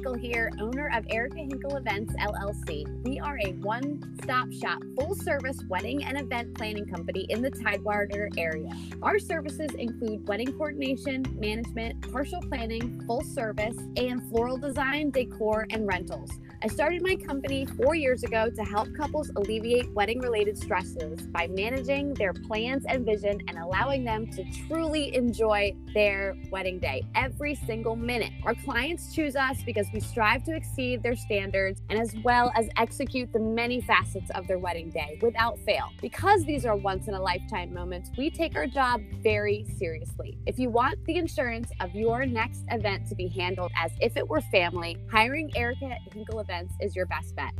Hinkle 0.09 0.27
here, 0.27 0.51
owner 0.59 0.91
of 0.95 1.05
Erica 1.11 1.37
Hinkle 1.37 1.77
Events 1.77 2.15
LLC. 2.15 2.87
We 3.05 3.21
are 3.21 3.39
a 3.45 3.53
one 3.61 4.01
stop 4.23 4.51
shop, 4.51 4.81
full 4.99 5.15
service 5.15 5.63
wedding 5.69 6.03
and 6.05 6.19
event 6.19 6.55
planning 6.55 6.87
company 6.87 7.27
in 7.29 7.43
the 7.43 7.51
Tidewater 7.51 8.31
area. 8.39 8.71
Our 9.03 9.19
services 9.19 9.71
include 9.75 10.27
wedding 10.27 10.53
coordination, 10.53 11.25
management, 11.39 12.11
partial 12.11 12.41
planning, 12.41 13.03
full 13.07 13.23
service, 13.23 13.77
and 13.99 14.27
floral 14.31 14.57
design, 14.57 15.11
decor, 15.11 15.67
and 15.69 15.87
rentals. 15.87 16.31
I 16.61 16.67
started 16.67 17.03
my 17.03 17.15
company 17.15 17.67
four 17.67 17.95
years 17.95 18.25
ago 18.25 18.51
to 18.51 18.65
help 18.65 18.93
couples 18.97 19.31
alleviate 19.37 19.93
wedding 19.93 20.19
related 20.19 20.59
stresses 20.59 21.23
by 21.29 21.47
managing 21.47 22.15
their 22.15 22.33
plans 22.33 22.85
and 22.89 23.07
vision 23.07 23.41
and 23.47 23.59
allowing 23.59 24.03
them 24.03 24.27
to 24.33 24.45
truly 24.67 25.15
enjoy 25.15 25.77
their 25.95 26.35
wedding 26.51 26.81
day 26.81 27.05
every 27.15 27.55
single 27.55 27.95
minute. 27.95 28.33
Our 28.45 28.57
clients 28.57 29.15
choose 29.15 29.37
us 29.37 29.63
because 29.65 29.87
we 29.95 30.01
strive 30.01 30.43
to 30.45 30.57
exceed 30.57 31.01
their 31.01 31.15
standards 31.15 31.81
and 31.91 32.01
as 32.01 32.17
well 32.25 32.51
as 32.57 32.69
execute 32.77 33.33
the 33.33 33.39
many 33.39 33.81
facets 33.81 34.29
of 34.35 34.49
their 34.49 34.59
wedding 34.59 34.91
day 34.91 35.17
without 35.23 35.61
fail. 35.61 35.91
Because 36.01 36.45
these 36.45 36.67
are 36.67 36.75
once 36.75 37.07
in 37.07 37.15
a 37.15 37.23
lifetime 37.23 37.73
moments, 37.73 38.11
we 38.19 38.31
take 38.31 38.57
our 38.57 38.67
job 38.67 39.01
very 39.23 39.65
seriously. 39.79 40.37
If 40.47 40.59
you 40.59 40.71
want 40.71 41.05
the 41.05 41.19
insurance 41.19 41.71
of 41.79 41.95
your 41.95 42.27
next 42.27 42.65
event 42.73 43.07
to 43.11 43.15
be 43.15 43.29
handled 43.29 43.71
as 43.77 43.93
if 44.01 44.17
it 44.17 44.29
were 44.29 44.41
family, 44.41 44.97
hiring 45.09 45.57
Erica 45.57 45.97
Hinkle 46.13 46.41
Events 46.49 46.75
is 46.81 46.97
your 46.97 47.05
best 47.05 47.37
bet. 47.37 47.53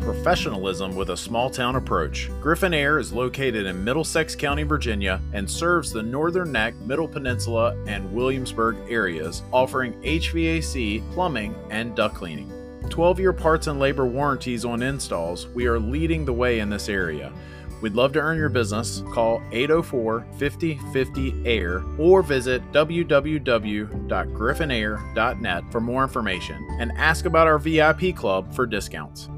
Professionalism 0.00 0.94
with 0.96 1.10
a 1.10 1.16
small 1.16 1.50
town 1.50 1.76
approach. 1.76 2.30
Griffin 2.40 2.72
Air 2.72 2.98
is 2.98 3.12
located 3.12 3.66
in 3.66 3.84
Middlesex 3.84 4.34
County, 4.34 4.62
Virginia, 4.62 5.20
and 5.34 5.50
serves 5.50 5.92
the 5.92 6.02
Northern 6.02 6.50
Neck, 6.52 6.74
Middle 6.76 7.08
Peninsula, 7.08 7.76
and 7.86 8.10
Williamsburg 8.14 8.76
areas, 8.88 9.42
offering 9.52 9.92
HVAC, 10.02 11.12
plumbing, 11.12 11.54
and 11.68 11.94
duct 11.94 12.14
cleaning. 12.14 12.50
12 12.88 13.20
year 13.20 13.32
parts 13.34 13.66
and 13.66 13.78
labor 13.78 14.06
warranties 14.06 14.64
on 14.64 14.82
installs, 14.82 15.48
we 15.48 15.66
are 15.66 15.78
leading 15.78 16.24
the 16.24 16.32
way 16.32 16.60
in 16.60 16.70
this 16.70 16.88
area. 16.88 17.30
We'd 17.84 17.92
love 17.92 18.14
to 18.14 18.18
earn 18.18 18.38
your 18.38 18.48
business. 18.48 19.04
Call 19.12 19.42
804 19.52 20.24
50 20.38 20.80
50 20.94 21.46
AIR 21.46 21.84
or 21.98 22.22
visit 22.22 22.62
www.griffinair.net 22.72 25.64
for 25.70 25.80
more 25.82 26.02
information 26.02 26.66
and 26.80 26.92
ask 26.92 27.26
about 27.26 27.46
our 27.46 27.58
VIP 27.58 28.16
club 28.16 28.54
for 28.54 28.64
discounts. 28.64 29.28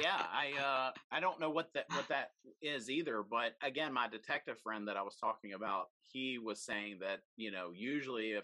Yeah, 0.00 0.08
I 0.10 0.54
uh 0.60 0.90
I 1.12 1.20
don't 1.20 1.38
know 1.38 1.50
what 1.50 1.72
that 1.74 1.84
what 1.90 2.08
that 2.08 2.32
is 2.60 2.90
either, 2.90 3.22
but 3.22 3.54
again, 3.62 3.92
my 3.92 4.08
detective 4.08 4.58
friend 4.58 4.88
that 4.88 4.96
I 4.96 5.02
was 5.02 5.14
talking 5.20 5.52
about, 5.52 5.90
he 6.02 6.38
was 6.38 6.60
saying 6.60 6.98
that, 7.02 7.20
you 7.36 7.52
know, 7.52 7.70
usually 7.72 8.32
if 8.32 8.42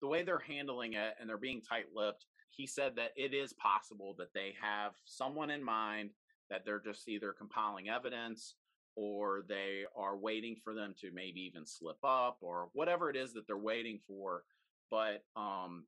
the 0.00 0.08
way 0.08 0.24
they're 0.24 0.40
handling 0.40 0.94
it 0.94 1.14
and 1.20 1.28
they're 1.28 1.38
being 1.38 1.60
tight-lipped, 1.60 2.26
he 2.50 2.66
said 2.66 2.96
that 2.96 3.12
it 3.14 3.32
is 3.32 3.52
possible 3.52 4.16
that 4.18 4.34
they 4.34 4.56
have 4.60 4.94
someone 5.04 5.48
in 5.48 5.62
mind 5.62 6.10
that 6.50 6.64
they're 6.64 6.80
just 6.80 7.08
either 7.08 7.32
compiling 7.32 7.88
evidence 7.88 8.54
or 8.94 9.42
they 9.48 9.84
are 9.96 10.16
waiting 10.16 10.56
for 10.62 10.74
them 10.74 10.94
to 11.00 11.10
maybe 11.12 11.40
even 11.40 11.64
slip 11.66 11.98
up 12.04 12.38
or 12.40 12.68
whatever 12.74 13.08
it 13.08 13.16
is 13.16 13.32
that 13.32 13.46
they're 13.46 13.56
waiting 13.56 13.98
for. 14.06 14.44
But 14.90 15.24
um 15.36 15.84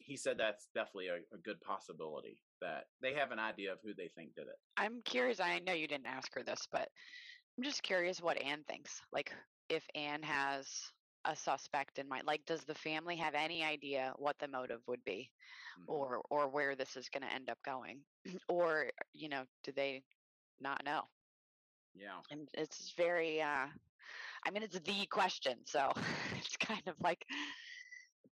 he 0.00 0.16
said 0.16 0.38
that's 0.38 0.68
definitely 0.74 1.08
a, 1.08 1.16
a 1.34 1.38
good 1.42 1.60
possibility 1.60 2.38
that 2.60 2.84
they 3.02 3.14
have 3.14 3.30
an 3.30 3.38
idea 3.38 3.72
of 3.72 3.78
who 3.82 3.92
they 3.94 4.08
think 4.08 4.34
did 4.34 4.42
it. 4.42 4.58
i'm 4.76 5.00
curious 5.04 5.40
i 5.40 5.58
know 5.60 5.72
you 5.72 5.88
didn't 5.88 6.06
ask 6.06 6.32
her 6.34 6.42
this 6.42 6.66
but 6.70 6.88
i'm 7.56 7.64
just 7.64 7.82
curious 7.82 8.22
what 8.22 8.40
anne 8.42 8.62
thinks 8.68 9.00
like 9.12 9.32
if 9.68 9.84
anne 9.94 10.22
has 10.22 10.66
a 11.28 11.36
suspect 11.36 11.98
in 11.98 12.08
mind 12.08 12.26
like 12.26 12.44
does 12.46 12.64
the 12.64 12.74
family 12.74 13.16
have 13.16 13.34
any 13.34 13.64
idea 13.64 14.14
what 14.18 14.38
the 14.40 14.48
motive 14.48 14.80
would 14.88 15.04
be 15.04 15.30
Mhm. 15.76 15.88
or 15.88 16.22
or 16.30 16.48
where 16.48 16.76
this 16.76 16.96
is 16.96 17.08
going 17.10 17.22
to 17.22 17.32
end 17.32 17.50
up 17.50 17.58
going 17.64 18.04
or 18.48 18.90
you 19.14 19.28
know 19.28 19.44
do 19.64 19.72
they 19.72 20.02
not 20.60 20.84
know 20.84 21.02
Yeah. 21.94 22.22
and 22.30 22.48
it's 22.54 22.92
very 22.96 23.40
uh 23.42 23.66
i 24.46 24.50
mean 24.50 24.62
it's 24.62 24.78
the 24.80 25.06
question 25.06 25.58
so 25.66 25.92
it's 26.36 26.56
kind 26.56 26.86
of 26.88 26.96
like 27.02 27.24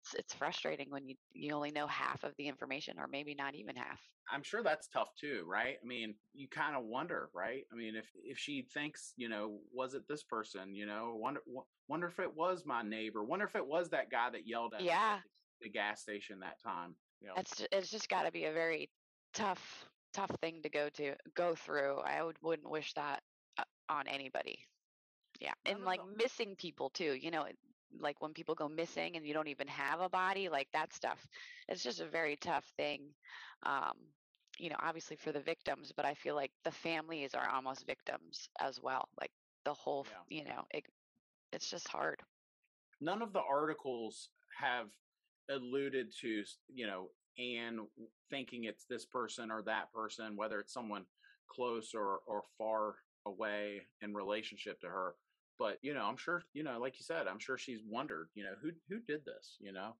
it's 0.06 0.14
it's 0.14 0.34
frustrating 0.34 0.90
when 0.90 1.08
you 1.08 1.16
you 1.32 1.52
only 1.54 1.70
know 1.70 1.86
half 1.86 2.24
of 2.24 2.32
the 2.38 2.46
information 2.46 2.98
or 2.98 3.06
maybe 3.06 3.34
not 3.34 3.54
even 3.54 3.76
half 3.76 4.00
I'm 4.28 4.42
sure 4.42 4.64
that's 4.64 4.88
tough 4.88 5.10
too, 5.14 5.44
right? 5.46 5.76
I 5.80 5.86
mean, 5.86 6.16
you 6.34 6.48
kind 6.48 6.74
of 6.74 6.82
wonder, 6.82 7.30
right? 7.32 7.62
I 7.72 7.76
mean, 7.76 7.94
if 7.94 8.10
if 8.24 8.36
she 8.36 8.66
thinks, 8.74 9.12
you 9.16 9.28
know, 9.28 9.60
was 9.72 9.94
it 9.94 10.02
this 10.08 10.24
person? 10.24 10.74
You 10.74 10.84
know, 10.84 11.14
wonder 11.14 11.40
wonder 11.86 12.08
if 12.08 12.18
it 12.18 12.34
was 12.34 12.64
my 12.66 12.82
neighbor. 12.82 13.22
Wonder 13.22 13.44
if 13.44 13.54
it 13.54 13.64
was 13.64 13.90
that 13.90 14.10
guy 14.10 14.30
that 14.30 14.44
yelled 14.44 14.74
at 14.74 14.82
Yeah. 14.82 15.20
the, 15.62 15.68
gas 15.70 16.02
station 16.02 16.40
that 16.40 16.60
time. 16.60 16.96
You 17.20 17.28
know, 17.28 17.34
it's 17.36 17.64
it's 17.70 17.88
just 17.88 18.08
got 18.08 18.24
to 18.24 18.32
be 18.32 18.46
a 18.46 18.52
very 18.52 18.90
tough 19.32 19.88
tough 20.12 20.32
thing 20.40 20.60
to 20.62 20.70
go 20.70 20.88
to 20.94 21.14
go 21.36 21.54
through. 21.54 21.98
I 21.98 22.24
would 22.24 22.36
wouldn't 22.42 22.68
wish 22.68 22.94
that 22.94 23.22
uh, 23.58 23.64
on 23.88 24.08
anybody. 24.08 24.58
Yeah, 25.40 25.54
and 25.66 25.84
like 25.84 26.00
missing 26.16 26.56
people 26.56 26.90
too. 26.90 27.14
You 27.14 27.30
know, 27.30 27.46
like 28.00 28.20
when 28.20 28.32
people 28.34 28.54
go 28.54 28.68
missing 28.68 29.16
and 29.16 29.26
you 29.26 29.34
don't 29.34 29.48
even 29.48 29.68
have 29.68 30.00
a 30.00 30.08
body, 30.08 30.48
like 30.48 30.68
that 30.72 30.92
stuff. 30.92 31.26
It's 31.68 31.82
just 31.82 32.00
a 32.00 32.06
very 32.06 32.36
tough 32.36 32.64
thing. 32.76 33.14
Um, 33.64 33.94
you 34.58 34.70
know, 34.70 34.76
obviously 34.80 35.16
for 35.16 35.32
the 35.32 35.40
victims, 35.40 35.92
but 35.96 36.06
I 36.06 36.14
feel 36.14 36.34
like 36.34 36.52
the 36.64 36.70
families 36.72 37.34
are 37.34 37.48
almost 37.48 37.86
victims 37.86 38.48
as 38.60 38.80
well. 38.82 39.08
Like 39.20 39.32
the 39.64 39.74
whole, 39.74 40.06
Yeah. 40.10 40.38
you 40.38 40.44
know, 40.44 40.64
it, 40.72 40.84
it's 41.52 41.70
just 41.70 41.88
hard. 41.88 42.22
none 43.00 43.22
of 43.22 43.32
the 43.32 43.42
articles 43.42 44.30
have 44.58 44.86
alluded 45.50 46.12
to 46.20 46.42
you 46.72 46.86
know 46.86 47.10
Anne 47.38 47.86
thinking 48.30 48.64
it's 48.64 48.84
this 48.86 49.04
person 49.06 49.50
or 49.50 49.62
that 49.62 49.92
person, 49.92 50.36
whether 50.36 50.60
it's 50.60 50.72
someone 50.72 51.04
close 51.48 51.94
or 51.94 52.20
or 52.26 52.42
far 52.58 52.96
away 53.26 53.82
in 54.02 54.14
relationship 54.14 54.80
to 54.80 54.88
her. 54.88 55.14
But 55.58 55.78
you 55.82 55.94
know, 55.94 56.04
I'm 56.04 56.16
sure 56.16 56.42
you 56.52 56.62
know, 56.62 56.78
like 56.78 56.98
you 56.98 57.04
said, 57.04 57.26
I'm 57.26 57.38
sure 57.38 57.56
she's 57.58 57.80
wondered, 57.88 58.28
you 58.34 58.44
know, 58.44 58.54
who 58.62 58.70
who 58.88 59.00
did 59.00 59.24
this, 59.24 59.56
you 59.60 59.72
know. 59.72 59.94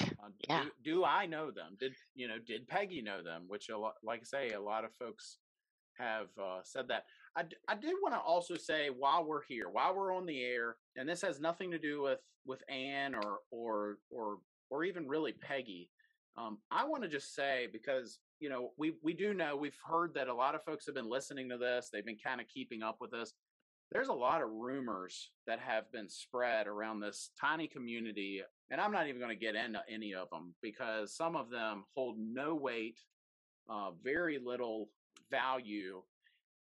Uh, 0.00 0.04
Yeah. 0.48 0.64
do, 0.64 0.70
do 0.84 1.04
I 1.04 1.26
know 1.26 1.50
them? 1.50 1.76
Did 1.78 1.92
you 2.14 2.28
know? 2.28 2.38
Did 2.44 2.66
Peggy 2.68 3.02
know 3.02 3.22
them? 3.22 3.44
Which 3.46 3.68
a 3.68 3.76
lot, 3.78 3.94
like 4.02 4.20
I 4.20 4.24
say, 4.24 4.50
a 4.54 4.60
lot 4.60 4.84
of 4.84 4.94
folks 4.94 5.38
have 5.98 6.28
uh, 6.42 6.60
said 6.64 6.88
that. 6.88 7.04
I, 7.36 7.42
d- 7.44 7.56
I 7.68 7.74
did 7.74 7.94
want 8.02 8.14
to 8.14 8.20
also 8.20 8.56
say 8.56 8.88
while 8.90 9.24
we're 9.24 9.42
here, 9.48 9.68
while 9.70 9.94
we're 9.94 10.14
on 10.14 10.26
the 10.26 10.42
air, 10.42 10.76
and 10.96 11.08
this 11.08 11.22
has 11.22 11.40
nothing 11.40 11.70
to 11.70 11.78
do 11.78 12.02
with 12.02 12.20
with 12.46 12.62
Anne 12.68 13.14
or 13.14 13.38
or 13.50 13.98
or 14.10 14.38
or 14.70 14.84
even 14.84 15.06
really 15.08 15.32
Peggy. 15.32 15.90
Um, 16.36 16.58
I 16.70 16.86
want 16.86 17.02
to 17.02 17.08
just 17.08 17.34
say 17.34 17.68
because 17.70 18.18
you 18.40 18.48
know 18.48 18.70
we 18.78 18.94
we 19.02 19.12
do 19.12 19.34
know 19.34 19.56
we've 19.56 19.78
heard 19.86 20.14
that 20.14 20.28
a 20.28 20.34
lot 20.34 20.54
of 20.54 20.64
folks 20.64 20.86
have 20.86 20.94
been 20.94 21.08
listening 21.10 21.48
to 21.50 21.58
this. 21.58 21.90
They've 21.92 22.04
been 22.04 22.18
kind 22.22 22.40
of 22.40 22.48
keeping 22.48 22.82
up 22.82 22.96
with 23.00 23.12
us. 23.14 23.32
There's 23.92 24.08
a 24.08 24.14
lot 24.14 24.40
of 24.40 24.48
rumors 24.50 25.30
that 25.46 25.60
have 25.60 25.90
been 25.92 26.08
spread 26.08 26.66
around 26.66 27.00
this 27.00 27.30
tiny 27.38 27.66
community, 27.66 28.40
and 28.70 28.80
I'm 28.80 28.92
not 28.92 29.06
even 29.06 29.20
going 29.20 29.36
to 29.36 29.44
get 29.44 29.54
into 29.54 29.80
any 29.92 30.14
of 30.14 30.30
them 30.30 30.54
because 30.62 31.14
some 31.14 31.36
of 31.36 31.50
them 31.50 31.84
hold 31.94 32.16
no 32.18 32.54
weight, 32.54 32.98
uh, 33.68 33.90
very 34.02 34.38
little 34.42 34.88
value, 35.30 36.02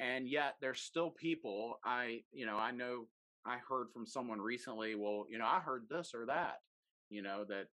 and 0.01 0.29
yet 0.29 0.57
there's 0.61 0.81
still 0.81 1.11
people. 1.11 1.79
I, 1.85 2.23
you 2.33 2.47
know, 2.47 2.57
I 2.57 2.73
know 2.73 3.07
I 3.47 3.59
heard 3.59 3.93
from 3.93 4.07
someone 4.07 4.41
recently. 4.41 4.97
Well, 4.97 5.27
you 5.31 5.39
know, 5.39 5.47
I 5.47 5.61
heard 5.61 5.85
this 5.89 6.13
or 6.15 6.27
that. 6.27 6.57
You 7.11 7.23
know 7.23 7.45
that 7.49 7.67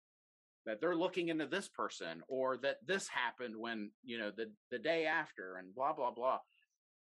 that 0.66 0.80
they're 0.80 0.96
looking 0.96 1.28
into 1.28 1.46
this 1.46 1.68
person 1.68 2.22
or 2.28 2.58
that 2.58 2.78
this 2.86 3.08
happened 3.08 3.54
when 3.56 3.90
you 4.04 4.18
know 4.18 4.30
the 4.36 4.50
the 4.70 4.78
day 4.78 5.06
after 5.06 5.56
and 5.56 5.74
blah 5.74 5.92
blah 5.92 6.10
blah 6.10 6.40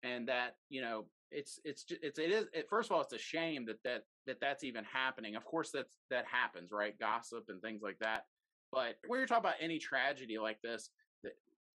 and 0.04 0.28
that 0.28 0.56
you 0.70 0.82
know 0.82 1.06
it's 1.32 1.60
it's 1.64 1.86
it's 1.90 2.20
it 2.20 2.32
is 2.32 2.46
it, 2.54 2.68
first 2.70 2.90
of 2.90 2.96
all 2.96 3.02
it's 3.02 3.14
a 3.14 3.18
shame 3.18 3.66
that 3.66 3.82
that 3.84 4.04
that 4.28 4.40
that's 4.42 4.64
even 4.64 4.84
happening. 4.84 5.36
Of 5.36 5.46
course 5.46 5.72
that's 5.72 5.98
that 6.10 6.26
happens 6.26 6.72
right? 6.72 6.98
Gossip 7.00 7.46
and 7.50 7.62
things 7.62 7.82
like 7.82 7.98
that. 8.00 8.26
But 8.72 8.96
when 9.08 9.20
you're 9.20 9.28
talking 9.28 9.46
about 9.46 9.56
any 9.60 9.80
tragedy 9.80 10.38
like 10.38 10.62
this 10.62 10.90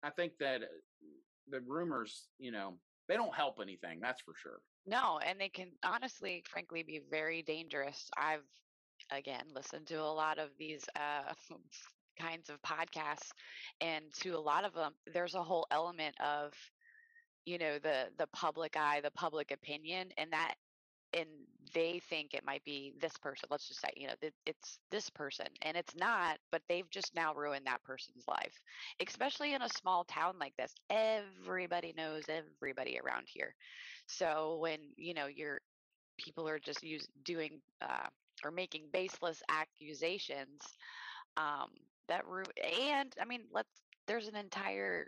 i 0.04 0.10
think 0.10 0.34
that 0.40 0.64
uh, 0.64 0.66
the 1.50 1.62
rumors 1.62 2.28
you 2.40 2.52
know 2.52 2.74
they 3.08 3.18
don't 3.18 3.36
help 3.36 3.60
anything 3.62 4.00
that's 4.02 4.22
for 4.22 4.34
sure. 4.36 4.62
No, 4.88 5.20
and 5.26 5.40
they 5.40 5.50
can 5.50 5.72
honestly, 5.84 6.44
frankly, 6.50 6.82
be 6.82 7.02
very 7.10 7.42
dangerous. 7.42 8.10
I've 8.18 8.46
again 9.12 9.44
listened 9.54 9.88
to 9.88 9.96
a 10.02 10.14
lot 10.14 10.40
of 10.40 10.50
these 10.58 10.86
uh, 10.96 11.34
kinds 12.20 12.50
of 12.50 12.62
podcasts, 12.62 13.32
and 13.82 14.06
to 14.22 14.32
a 14.32 14.40
lot 14.40 14.64
of 14.64 14.74
them, 14.74 14.94
there's 15.14 15.36
a 15.36 15.44
whole 15.44 15.68
element 15.72 16.16
of, 16.22 16.54
you 17.46 17.58
know, 17.58 17.80
the 17.80 18.08
the 18.18 18.28
public 18.28 18.78
eye, 18.78 19.02
the 19.02 19.12
public 19.12 19.52
opinion, 19.52 20.10
and 20.18 20.32
that, 20.32 20.56
and 21.14 21.28
they 21.74 22.00
think 22.10 22.34
it 22.34 22.46
might 22.46 22.64
be 22.66 22.94
this 23.02 23.18
person. 23.22 23.48
Let's 23.52 23.68
just 23.68 23.82
say, 23.82 23.90
you 23.96 24.08
know, 24.08 24.14
it's 24.46 24.80
this 24.92 25.10
person, 25.10 25.48
and 25.62 25.78
it's 25.78 25.96
not, 25.96 26.38
but 26.52 26.62
they've 26.70 26.90
just 26.90 27.16
now 27.16 27.34
ruined 27.36 27.68
that 27.68 27.84
person's 27.84 28.26
life, 28.28 28.54
especially 29.08 29.54
in 29.54 29.62
a 29.62 29.70
small 29.70 30.06
town 30.06 30.36
like 30.40 30.56
this. 30.58 30.74
Everybody 30.90 31.94
knows 31.98 32.24
everybody 32.30 33.00
around 33.00 33.26
here. 33.28 33.56
So 34.08 34.58
when 34.62 34.80
you 34.98 35.14
know 35.14 35.28
your 35.28 35.60
people 36.18 36.48
are 36.48 36.60
just 36.60 36.84
use 36.84 37.08
doing 37.26 37.62
uh, 37.82 38.08
or 38.44 38.52
making 38.52 38.86
baseless 38.94 39.42
accusations, 39.50 40.62
um, 41.38 41.70
that 42.08 42.26
ru- 42.28 42.44
and 42.90 43.14
I 43.22 43.26
mean, 43.26 43.44
let's 43.52 43.70
there's 44.08 44.28
an 44.28 44.36
entire 44.36 45.08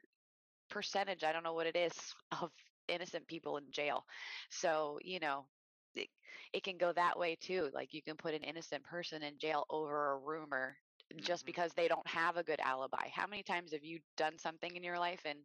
percentage 0.73 1.23
I 1.23 1.33
don't 1.33 1.43
know 1.43 1.53
what 1.53 1.67
it 1.67 1.77
is 1.77 1.93
of 2.41 2.51
innocent 2.89 3.27
people 3.27 3.57
in 3.57 3.71
jail. 3.71 4.05
So 4.51 4.99
you 5.03 5.19
know. 5.19 5.47
It, 5.95 6.09
it 6.53 6.63
can 6.63 6.77
go 6.77 6.93
that 6.93 7.19
way 7.19 7.35
too. 7.35 7.69
Like 7.73 7.93
you 7.93 8.01
can 8.03 8.17
put 8.17 8.33
an 8.35 8.43
innocent 8.43 8.83
person 8.83 9.23
in 9.23 9.39
jail 9.39 9.65
over 9.69 10.13
a 10.13 10.17
rumor 10.19 10.77
just 11.21 11.43
Mhm. 11.43 11.47
because 11.47 11.73
they 11.73 11.87
don't 11.87 12.07
have 12.07 12.37
a 12.37 12.43
good 12.43 12.59
alibi. 12.61 13.09
How 13.13 13.27
many 13.27 13.43
times 13.43 13.73
have 13.73 13.83
you 13.83 13.99
done 14.17 14.37
something 14.39 14.75
in 14.75 14.83
your 14.83 14.99
life 14.99 15.21
and 15.25 15.39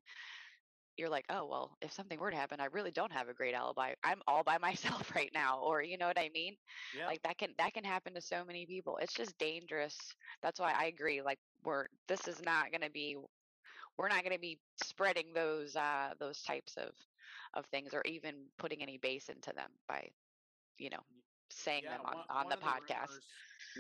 you're 0.99 1.11
like, 1.11 1.27
oh, 1.31 1.47
well, 1.47 1.77
if 1.81 1.93
something 1.93 2.19
were 2.19 2.31
to 2.31 2.37
happen, 2.37 2.61
I 2.61 2.67
really 2.67 2.91
don't 2.91 3.12
have 3.12 3.29
a 3.29 3.35
great 3.35 3.55
alibi. 3.55 3.95
I'm 4.03 4.21
all 4.27 4.43
by 4.45 4.59
myself 4.62 5.14
right 5.14 5.31
now. 5.35 5.61
Or, 5.61 5.83
you 5.83 5.97
know 5.99 6.09
what 6.09 6.19
I 6.19 6.31
mean? 6.35 6.57
yeah 6.93 7.11
Like 7.11 7.23
that 7.23 7.38
can, 7.38 7.55
that 7.59 7.73
can 7.75 7.85
happen 7.85 8.14
to 8.14 8.21
so 8.21 8.45
many 8.45 8.67
people. 8.67 8.99
It's 9.01 9.14
just 9.14 9.38
dangerous. 9.38 9.97
That's 10.43 10.59
why 10.61 10.73
I 10.77 10.87
agree. 10.87 11.23
Like 11.23 11.38
we're, 11.64 11.87
this 12.09 12.27
is 12.29 12.43
not 12.43 12.73
going 12.73 12.83
to 12.83 12.91
be, 12.91 13.17
we're 13.99 14.09
not 14.09 14.23
going 14.23 14.35
to 14.35 14.41
be 14.41 14.61
spreading 14.83 15.33
those, 15.35 15.77
uh, 15.77 16.15
those 16.19 16.43
types 16.43 16.77
of, 16.77 16.91
of 17.55 17.67
things 17.67 17.93
or 17.93 18.03
even 18.05 18.35
putting 18.59 18.81
any 18.83 18.97
base 18.99 19.29
into 19.29 19.53
them 19.53 19.71
by, 19.89 20.09
you 20.79 20.91
know, 20.91 21.01
saying 21.51 21.85
them 21.85 22.01
on, 22.05 22.15
one- 22.19 22.27
on 22.31 22.45
one 22.47 22.49
the 22.59 22.65
podcast. 22.65 23.09
rumors- 23.09 23.27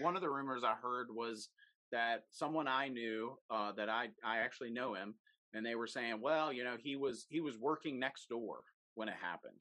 one 0.00 0.16
of 0.16 0.22
the 0.22 0.28
rumors 0.30 0.64
I 0.64 0.74
heard 0.74 1.06
was 1.10 1.48
that 1.92 2.24
someone 2.30 2.66
I 2.66 2.88
knew, 2.88 3.38
uh, 3.48 3.72
that 3.72 3.88
I 3.88 4.08
I 4.24 4.38
actually 4.38 4.70
know 4.70 4.94
him, 4.94 5.14
and 5.54 5.64
they 5.64 5.76
were 5.76 5.86
saying, 5.86 6.20
well, 6.20 6.52
you 6.52 6.64
know, 6.64 6.76
he 6.76 6.96
was 6.96 7.26
he 7.30 7.40
was 7.40 7.56
working 7.58 7.98
next 7.98 8.28
door 8.28 8.64
when 8.94 9.08
it 9.08 9.14
happened, 9.14 9.60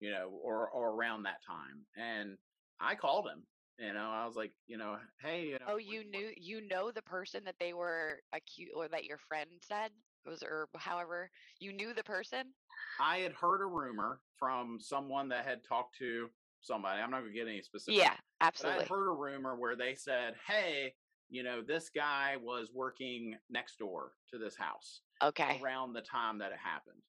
you 0.00 0.10
know, 0.12 0.28
or 0.30 0.70
or 0.70 0.90
around 0.94 1.24
that 1.24 1.42
time, 1.44 1.84
and 1.96 2.38
I 2.78 2.94
called 2.94 3.26
him. 3.28 3.42
You 3.78 3.92
know, 3.92 4.10
I 4.10 4.24
was 4.26 4.36
like, 4.36 4.54
you 4.66 4.78
know, 4.78 4.98
hey, 5.20 5.48
you 5.48 5.58
know, 5.58 5.68
Oh, 5.68 5.76
you 5.76 6.02
knew 6.04 6.32
you 6.36 6.60
know 6.60 6.90
the 6.90 7.02
person 7.02 7.44
that 7.44 7.58
they 7.58 7.72
were 7.72 8.22
accused 8.32 8.72
or 8.74 8.88
that 8.88 9.04
your 9.04 9.18
friend 9.18 9.62
said 9.62 9.92
was 10.24 10.42
or 10.42 10.68
however 10.76 11.30
you 11.60 11.72
knew 11.72 11.92
the 11.92 12.02
person. 12.04 12.54
I 12.98 13.18
had 13.18 13.32
heard 13.32 13.62
a 13.62 13.66
rumor 13.66 14.22
from 14.36 14.80
someone 14.80 15.28
that 15.28 15.44
had 15.44 15.62
talked 15.64 15.96
to 15.96 16.30
somebody. 16.60 17.00
I'm 17.00 17.10
not 17.10 17.20
going 17.20 17.32
to 17.32 17.38
get 17.38 17.48
any 17.48 17.62
specific 17.62 17.96
Yeah, 17.96 18.16
absolutely 18.40 18.84
I 18.84 18.86
heard 18.88 19.08
a 19.08 19.12
rumor 19.14 19.54
where 19.56 19.76
they 19.76 19.94
said, 19.94 20.36
"Hey, 20.46 20.94
you 21.28 21.42
know, 21.42 21.62
this 21.62 21.90
guy 21.90 22.36
was 22.38 22.72
working 22.72 23.38
next 23.50 23.78
door 23.78 24.16
to 24.28 24.38
this 24.38 24.56
house 24.56 25.02
Okay. 25.22 25.62
around 25.62 25.92
the 25.92 26.00
time 26.02 26.38
that 26.38 26.52
it 26.52 26.58
happened." 26.58 27.02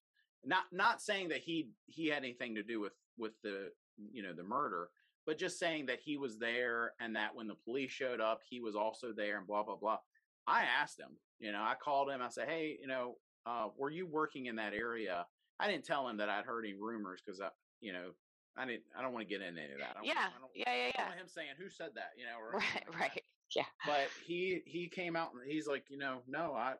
Not 0.43 0.71
not 0.73 1.01
saying 1.01 1.29
that 1.29 1.41
he 1.43 1.71
he 1.85 2.07
had 2.07 2.23
anything 2.23 2.55
to 2.55 2.63
do 2.63 2.79
with 2.81 2.93
with 3.17 3.41
the 3.41 3.73
you 3.97 4.23
know 4.23 4.33
the 4.33 4.43
murder, 4.43 4.91
but 5.27 5.37
just 5.37 5.59
saying 5.59 5.85
that 5.87 5.99
he 5.99 6.17
was 6.17 6.39
there 6.39 6.93
and 6.99 7.15
that 7.17 7.35
when 7.35 7.47
the 7.47 7.55
police 7.55 7.91
showed 7.91 8.21
up, 8.21 8.39
he 8.49 8.61
was 8.61 8.75
also 8.75 9.11
there 9.13 9.37
and 9.37 9.45
blah 9.45 9.61
blah 9.61 9.75
blah. 9.75 9.99
I 10.47 10.63
asked 10.63 10.97
him, 10.99 11.19
you 11.37 11.51
know, 11.51 11.61
I 11.61 11.75
called 11.75 12.09
him. 12.09 12.21
I 12.21 12.29
said, 12.29 12.47
"Hey, 12.47 12.77
you 12.81 12.87
know, 12.87 13.19
uh, 13.45 13.67
were 13.77 13.91
you 13.91 14.07
working 14.07 14.47
in 14.47 14.55
that 14.55 14.73
area?" 14.73 15.27
I 15.59 15.69
didn't 15.69 15.85
tell 15.85 16.07
him 16.07 16.17
that 16.17 16.29
I'd 16.29 16.45
heard 16.45 16.65
any 16.65 16.75
rumors 16.75 17.21
because 17.23 17.41
I, 17.41 17.49
you 17.81 17.91
know, 17.91 18.11
I 18.55 18.65
didn't. 18.65 18.83
I 18.97 19.01
don't 19.01 19.11
want 19.13 19.27
to 19.27 19.29
get 19.37 19.45
into 19.45 19.61
any 19.61 19.73
of 19.73 19.79
that. 19.79 19.89
I 19.91 19.93
don't, 19.95 20.05
Yeah, 20.05 20.13
I 20.17 20.47
yeah, 20.55 20.75
yeah, 20.87 20.91
yeah. 20.95 21.13
him 21.15 21.27
saying 21.27 21.49
who 21.59 21.69
said 21.69 21.89
that, 21.95 22.11
you 22.17 22.25
know, 22.25 22.39
Right, 22.39 22.63
like 22.63 22.85
that. 22.85 22.99
right. 22.99 23.23
Yeah. 23.55 23.65
But 23.85 24.07
he 24.25 24.61
he 24.65 24.87
came 24.87 25.15
out 25.15 25.33
and 25.33 25.41
he's 25.49 25.67
like, 25.67 25.85
you 25.89 25.97
know, 25.97 26.21
no, 26.27 26.53
I 26.53 26.75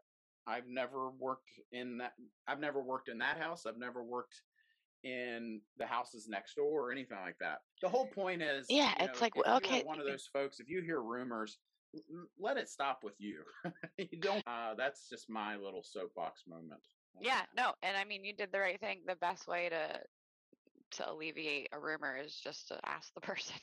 I've 0.46 0.68
never 0.68 1.10
worked 1.12 1.50
in 1.74 1.98
that. 1.98 2.14
I've 2.48 2.60
never 2.60 2.82
worked 2.82 3.10
in 3.10 3.18
that 3.18 3.38
house. 3.38 3.66
I've 3.66 3.78
never 3.78 4.04
worked 4.04 4.42
in 5.04 5.62
the 5.78 5.86
houses 5.86 6.28
next 6.28 6.56
door 6.56 6.88
or 6.88 6.92
anything 6.92 7.18
like 7.24 7.38
that. 7.40 7.60
The 7.82 7.90
whole 7.90 8.08
point 8.08 8.42
is, 8.42 8.68
Yeah, 8.70 8.94
you 9.00 9.08
it's 9.08 9.22
like, 9.22 9.34
okay, 9.38 9.84
one 9.84 10.00
of 10.00 10.06
those 10.06 10.28
folks. 10.32 10.60
If 10.60 10.70
you 10.70 10.82
hear 10.82 11.02
rumors, 11.02 11.58
let 12.40 12.58
it 12.58 12.70
stop 12.70 13.00
with 13.04 13.16
you. 13.20 13.44
you 13.98 14.20
don't. 14.20 14.46
Uh, 14.48 14.74
that's 14.76 15.10
just 15.10 15.30
my 15.30 15.56
little 15.56 15.84
soapbox 15.84 16.44
moment. 16.48 16.82
Yeah, 17.22 17.42
no, 17.56 17.74
and 17.82 17.98
I 17.98 18.04
mean 18.04 18.24
you 18.24 18.34
did 18.34 18.52
the 18.52 18.60
right 18.60 18.80
thing. 18.80 19.02
The 19.08 19.16
best 19.16 19.48
way 19.48 19.70
to 19.70 20.00
to 20.92 21.12
alleviate 21.12 21.70
a 21.74 21.80
rumor 21.80 22.18
is 22.18 22.40
just 22.44 22.70
to 22.70 22.80
ask 22.86 23.14
the 23.14 23.22
person. 23.32 23.56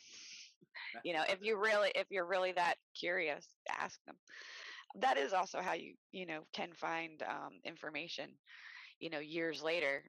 you 1.04 1.14
know, 1.14 1.24
if 1.28 1.38
you 1.42 1.58
really 1.58 1.92
if 1.94 2.06
you're 2.10 2.26
really 2.26 2.52
that 2.52 2.76
curious, 2.98 3.46
ask 3.70 3.98
them. 4.06 4.16
That 5.00 5.18
is 5.18 5.32
also 5.32 5.60
how 5.60 5.72
you, 5.74 5.94
you 6.12 6.26
know, 6.26 6.40
can 6.52 6.72
find 6.74 7.22
um 7.22 7.60
information, 7.64 8.30
you 9.00 9.10
know, 9.10 9.20
years 9.20 9.62
later. 9.62 10.04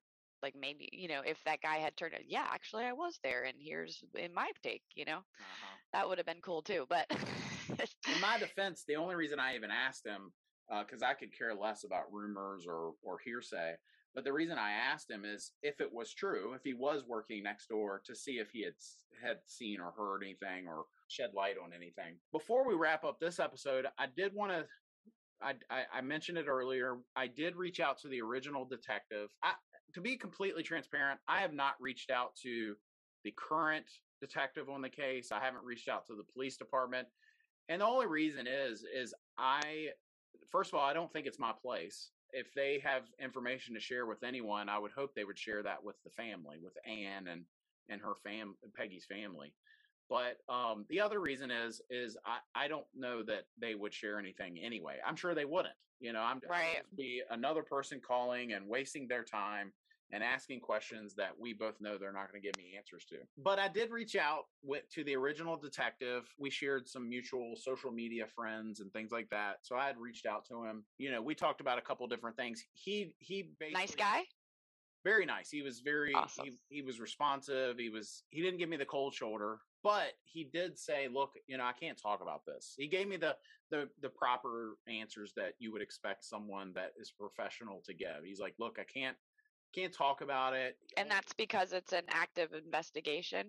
Like 0.46 0.54
maybe, 0.56 0.88
you 0.92 1.08
know, 1.08 1.22
if 1.26 1.44
that 1.46 1.64
guy 1.64 1.78
had 1.78 1.98
turned 1.98 2.14
out, 2.14 2.22
yeah, 2.28 2.46
actually 2.52 2.84
I 2.84 2.94
was 2.94 3.20
there 3.24 3.46
and 3.46 3.56
here's 3.60 4.04
in 4.14 4.32
my 4.32 4.52
take, 4.62 4.84
you 4.94 5.04
know. 5.04 5.18
Uh-huh. 5.18 5.76
That 5.92 6.08
would 6.08 6.20
have 6.20 6.28
been 6.28 6.42
cool 6.44 6.62
too, 6.62 6.86
but 6.88 7.08
in 7.10 8.22
my 8.22 8.38
defense, 8.40 8.84
the 8.88 8.96
only 8.96 9.16
reason 9.16 9.40
I 9.40 9.56
even 9.56 9.72
asked 9.72 10.06
him, 10.06 10.32
because 10.70 11.02
I 11.02 11.16
could 11.16 11.36
care 11.36 11.56
less 11.56 11.84
about 11.84 12.12
rumors 12.14 12.68
or 12.68 12.92
or 13.02 13.18
hearsay, 13.26 13.74
But 14.14 14.24
the 14.24 14.34
reason 14.34 14.60
I 14.60 14.74
asked 14.74 15.10
him 15.10 15.26
is 15.26 15.54
if 15.64 15.82
it 15.82 15.92
was 15.92 16.14
true, 16.14 16.54
if 16.54 16.62
he 16.64 16.76
was 16.76 17.02
working 17.08 17.42
next 17.42 17.70
door 17.70 18.04
to 18.06 18.16
see 18.16 18.34
if 18.34 18.52
he 18.52 18.64
had 18.66 18.76
had 19.24 19.38
seen 19.48 19.80
or 19.80 19.94
heard 19.98 20.22
anything 20.22 20.68
or 20.68 20.86
shed 21.08 21.32
light 21.34 21.56
on 21.64 21.74
anything. 21.74 22.20
Before 22.32 22.68
we 22.68 22.76
wrap 22.76 23.04
up 23.04 23.20
this 23.20 23.40
episode, 23.40 23.88
I 23.98 24.06
did 24.16 24.32
want 24.36 24.52
to 24.52 24.68
I, 25.42 25.54
I, 25.70 25.84
I, 25.96 26.02
mentioned 26.02 26.38
it 26.38 26.48
earlier. 26.48 26.98
I 27.16 27.28
did 27.28 27.56
reach 27.56 27.80
out 27.80 27.98
to 28.00 28.08
the 28.08 28.22
original 28.22 28.66
detective. 28.66 29.30
I, 29.44 29.54
to 29.96 30.02
be 30.02 30.18
completely 30.18 30.62
transparent, 30.62 31.20
I 31.28 31.40
have 31.40 31.54
not 31.54 31.76
reached 31.80 32.12
out 32.12 32.36
to 32.44 32.76
the 33.24 33.34
current 33.38 33.86
detective 34.22 34.70
on 34.70 34.82
the 34.82 34.90
case. 34.90 35.32
I 35.32 35.40
haven't 35.40 35.64
reached 35.64 35.88
out 35.88 36.06
to 36.08 36.16
the 36.16 36.32
police 36.34 36.58
department. 36.58 37.08
And 37.70 37.82
the 37.82 37.86
only 37.86 38.06
reason 38.06 38.46
is 38.46 38.84
is 38.84 39.14
I 39.38 39.90
first 40.52 40.72
of 40.72 40.80
all, 40.80 40.86
I 40.86 40.94
don't 40.94 41.12
think 41.12 41.26
it's 41.26 41.40
my 41.40 41.54
place. 41.60 42.12
If 42.32 42.54
they 42.54 42.82
have 42.84 43.04
information 43.20 43.74
to 43.74 43.80
share 43.80 44.06
with 44.06 44.24
anyone, 44.24 44.68
I 44.68 44.78
would 44.78 44.92
hope 44.92 45.16
they 45.16 45.24
would 45.24 45.40
share 45.40 45.64
that 45.64 45.84
with 45.84 45.96
the 46.04 46.12
family, 46.12 46.58
with 46.62 46.74
Anne 46.86 47.28
and 47.28 47.44
and 47.90 48.02
her 48.02 48.16
fam 48.24 48.56
Peggy's 48.76 49.06
family. 49.06 49.54
But 50.10 50.38
um, 50.50 50.86
the 50.90 51.00
other 51.00 51.22
reason 51.22 51.50
is 51.50 51.82
is 51.90 52.18
I, 52.26 52.66
I 52.66 52.68
don't 52.68 52.86
know 52.94 53.24
that 53.24 53.46
they 53.60 53.76
would 53.76 53.94
share 53.94 54.20
anything 54.20 54.60
anyway. 54.62 54.98
I'm 55.08 55.16
sure 55.16 55.34
they 55.34 55.46
wouldn't. 55.46 55.74
You 56.02 56.12
know, 56.12 56.22
I'm 56.22 56.42
right. 56.50 56.82
be 56.98 57.22
another 57.30 57.64
person 57.64 58.02
calling 58.06 58.52
and 58.52 58.68
wasting 58.68 59.08
their 59.08 59.24
time 59.24 59.72
and 60.12 60.24
asking 60.24 60.60
questions 60.60 61.16
that 61.16 61.32
we 61.40 61.54
both 61.54 61.80
know 61.82 61.98
they're 61.98 62.14
not 62.14 62.32
going 62.32 62.42
to 62.42 62.48
give 62.48 62.58
me 62.58 62.74
answers 62.78 63.06
to. 63.06 63.18
But 63.38 63.60
I 63.60 63.68
did 63.68 63.92
reach 63.92 64.16
out 64.16 64.46
with, 64.64 64.84
to 64.92 65.04
the 65.04 65.16
original 65.16 65.58
detective. 65.58 66.24
We 66.38 66.50
shared 66.50 66.88
some 66.88 67.10
mutual 67.10 67.56
social 67.58 67.92
media 67.92 68.26
friends 68.28 68.80
and 68.80 68.92
things 68.94 69.12
like 69.12 69.30
that. 69.32 69.58
So 69.64 69.76
I 69.76 69.88
had 69.88 69.98
reached 69.98 70.26
out 70.26 70.46
to 70.50 70.64
him. 70.64 70.84
You 70.98 71.12
know, 71.12 71.22
we 71.22 71.36
talked 71.36 71.62
about 71.62 71.78
a 71.78 71.82
couple 71.82 72.08
different 72.08 72.38
things. 72.38 72.64
He 72.74 73.14
he 73.20 73.50
nice 73.74 73.96
guy. 73.96 74.24
Very 75.04 75.26
nice. 75.26 75.52
He 75.52 75.62
was 75.62 75.82
very 75.82 76.14
awesome. 76.16 76.46
he, 76.46 76.78
he 76.78 76.82
was 76.82 77.00
responsive. 77.00 77.78
He 77.78 77.90
was 77.90 78.24
he 78.30 78.42
didn't 78.42 78.58
give 78.58 78.70
me 78.70 78.78
the 78.78 78.86
cold 78.86 79.14
shoulder, 79.14 79.60
but 79.84 80.14
he 80.24 80.44
did 80.44 80.80
say, 80.80 81.08
"Look, 81.08 81.34
you 81.46 81.58
know, 81.58 81.64
I 81.64 81.74
can't 81.74 82.00
talk 82.02 82.22
about 82.22 82.42
this." 82.46 82.74
He 82.76 82.88
gave 82.88 83.08
me 83.08 83.18
the 83.18 83.36
the 83.70 83.88
the 84.02 84.10
proper 84.10 84.78
answers 84.88 85.34
that 85.36 85.54
you 85.60 85.72
would 85.72 85.82
expect 85.82 86.24
someone 86.24 86.74
that 86.74 86.94
is 87.00 87.12
professional 87.12 87.84
to 87.86 87.94
give. 87.94 88.24
He's 88.24 88.40
like, 88.40 88.56
"Look, 88.58 88.78
I 88.80 88.84
can't 88.84 89.18
can't 89.76 89.94
talk 89.94 90.22
about 90.22 90.54
it. 90.54 90.78
And 90.98 91.10
that's 91.10 91.34
because 91.34 91.74
it's 91.74 91.94
an 91.94 92.04
active 92.10 92.54
investigation. 92.54 93.48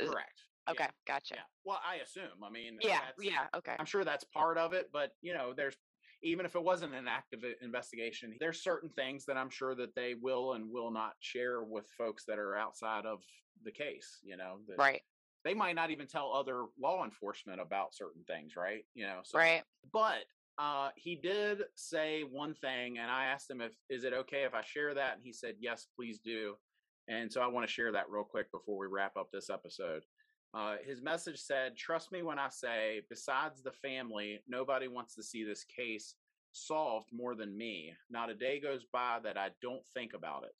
Correct. 0.00 0.42
Okay, 0.68 0.84
yeah. 0.84 0.90
gotcha. 1.06 1.34
Yeah. 1.36 1.40
Well, 1.64 1.80
I 1.88 1.96
assume. 1.96 2.44
I 2.44 2.50
mean, 2.50 2.78
yeah, 2.82 3.00
yeah, 3.20 3.46
okay. 3.56 3.74
I'm 3.78 3.86
sure 3.86 4.04
that's 4.04 4.24
part 4.24 4.58
of 4.58 4.72
it, 4.72 4.90
but 4.92 5.12
you 5.22 5.32
know, 5.32 5.52
there's 5.56 5.74
even 6.22 6.44
if 6.44 6.56
it 6.56 6.62
wasn't 6.62 6.94
an 6.94 7.06
active 7.08 7.40
investigation, 7.62 8.34
there's 8.40 8.62
certain 8.62 8.90
things 8.90 9.24
that 9.26 9.36
I'm 9.36 9.50
sure 9.50 9.74
that 9.76 9.94
they 9.94 10.14
will 10.20 10.54
and 10.54 10.70
will 10.70 10.90
not 10.90 11.12
share 11.20 11.62
with 11.62 11.86
folks 11.96 12.24
that 12.26 12.38
are 12.38 12.56
outside 12.56 13.06
of 13.06 13.20
the 13.64 13.70
case. 13.72 14.18
You 14.22 14.36
know, 14.36 14.58
right? 14.76 15.00
They 15.44 15.54
might 15.54 15.76
not 15.76 15.90
even 15.90 16.06
tell 16.06 16.32
other 16.32 16.64
law 16.78 17.04
enforcement 17.04 17.60
about 17.60 17.94
certain 17.94 18.24
things, 18.26 18.54
right? 18.56 18.84
You 18.94 19.06
know, 19.06 19.20
so, 19.24 19.38
right. 19.38 19.62
But 19.92 20.24
uh, 20.58 20.88
he 20.96 21.14
did 21.14 21.62
say 21.76 22.22
one 22.22 22.54
thing, 22.54 22.98
and 22.98 23.10
I 23.10 23.26
asked 23.26 23.48
him 23.48 23.60
if 23.60 23.72
is 23.88 24.04
it 24.04 24.12
okay 24.12 24.42
if 24.42 24.54
I 24.54 24.62
share 24.62 24.92
that, 24.94 25.14
and 25.14 25.22
he 25.22 25.32
said 25.32 25.54
yes, 25.60 25.86
please 25.94 26.18
do. 26.18 26.54
And 27.08 27.32
so 27.32 27.40
I 27.40 27.46
want 27.46 27.66
to 27.66 27.72
share 27.72 27.92
that 27.92 28.10
real 28.10 28.24
quick 28.24 28.50
before 28.50 28.76
we 28.76 28.86
wrap 28.86 29.16
up 29.16 29.30
this 29.32 29.50
episode. 29.50 30.02
Uh, 30.52 30.76
his 30.84 31.00
message 31.00 31.38
said, 31.38 31.76
"Trust 31.76 32.10
me 32.10 32.22
when 32.22 32.38
I 32.38 32.48
say, 32.48 33.02
besides 33.08 33.62
the 33.62 33.72
family, 33.72 34.40
nobody 34.48 34.88
wants 34.88 35.14
to 35.14 35.22
see 35.22 35.44
this 35.44 35.64
case 35.64 36.16
solved 36.52 37.08
more 37.12 37.34
than 37.34 37.56
me. 37.56 37.94
Not 38.10 38.30
a 38.30 38.34
day 38.34 38.58
goes 38.58 38.84
by 38.92 39.20
that 39.22 39.38
I 39.38 39.50
don't 39.62 39.86
think 39.94 40.12
about 40.14 40.44
it. 40.44 40.54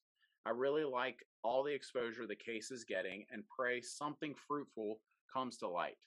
I 0.46 0.50
really 0.50 0.84
like 0.84 1.24
all 1.42 1.64
the 1.64 1.74
exposure 1.74 2.26
the 2.26 2.36
case 2.36 2.70
is 2.70 2.84
getting, 2.84 3.24
and 3.32 3.42
pray 3.48 3.80
something 3.80 4.34
fruitful 4.46 5.00
comes 5.32 5.56
to 5.58 5.68
light." 5.68 5.98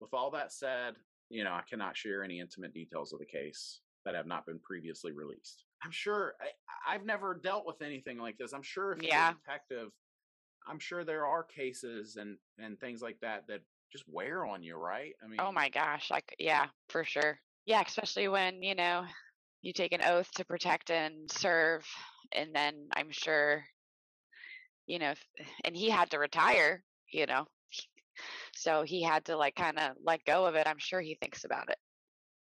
With 0.00 0.12
all 0.12 0.30
that 0.32 0.52
said, 0.52 0.96
you 1.28 1.44
know, 1.44 1.52
I 1.52 1.62
cannot 1.68 1.96
share 1.96 2.22
any 2.22 2.40
intimate 2.40 2.72
details 2.72 3.12
of 3.12 3.18
the 3.18 3.26
case 3.26 3.80
that 4.04 4.14
have 4.14 4.26
not 4.26 4.46
been 4.46 4.58
previously 4.60 5.12
released. 5.12 5.64
I'm 5.84 5.90
sure 5.90 6.34
I, 6.88 6.92
have 6.92 7.04
never 7.04 7.34
dealt 7.34 7.66
with 7.66 7.82
anything 7.82 8.18
like 8.18 8.38
this. 8.38 8.52
I'm 8.52 8.62
sure 8.62 8.92
if 8.92 9.02
yeah. 9.02 9.28
you're 9.28 9.30
a 9.30 9.40
detective, 9.44 9.88
I'm 10.66 10.78
sure 10.78 11.04
there 11.04 11.26
are 11.26 11.44
cases 11.44 12.16
and 12.16 12.36
and 12.58 12.78
things 12.80 13.02
like 13.02 13.18
that 13.20 13.46
that 13.48 13.60
just 13.92 14.04
wear 14.08 14.46
on 14.46 14.62
you, 14.62 14.76
right? 14.76 15.12
I 15.22 15.26
oh 15.26 15.28
mean, 15.28 15.40
oh 15.40 15.52
my 15.52 15.68
gosh, 15.68 16.10
like 16.10 16.34
yeah, 16.38 16.66
for 16.88 17.04
sure. 17.04 17.38
Yeah, 17.66 17.82
especially 17.86 18.28
when 18.28 18.62
you 18.62 18.74
know 18.74 19.04
you 19.62 19.72
take 19.72 19.92
an 19.92 20.04
oath 20.04 20.30
to 20.36 20.44
protect 20.44 20.90
and 20.90 21.30
serve, 21.30 21.84
and 22.32 22.54
then 22.54 22.88
I'm 22.94 23.10
sure, 23.10 23.64
you 24.86 24.98
know, 24.98 25.14
and 25.64 25.76
he 25.76 25.90
had 25.90 26.10
to 26.10 26.18
retire. 26.18 26.82
You 27.12 27.26
know, 27.26 27.46
so 28.54 28.82
he 28.82 29.02
had 29.02 29.24
to 29.26 29.36
like 29.36 29.54
kind 29.54 29.78
of 29.78 29.92
let 30.02 30.24
go 30.24 30.46
of 30.46 30.54
it. 30.54 30.66
I'm 30.66 30.78
sure 30.78 31.00
he 31.00 31.14
thinks 31.14 31.44
about 31.44 31.70
it. 31.70 31.78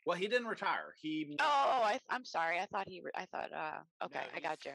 Well, 0.06 0.18
he 0.18 0.28
didn't 0.28 0.48
retire. 0.48 0.96
He 1.02 1.36
oh, 1.40 1.82
I, 1.84 2.00
am 2.10 2.26
sorry. 2.26 2.60
I 2.60 2.66
thought 2.66 2.90
he. 2.90 3.02
Re- 3.02 3.12
I 3.16 3.26
thought. 3.26 3.54
Uh, 3.54 4.06
okay, 4.06 4.20
no, 4.20 4.38
I 4.38 4.40
got 4.42 4.66
you. 4.66 4.74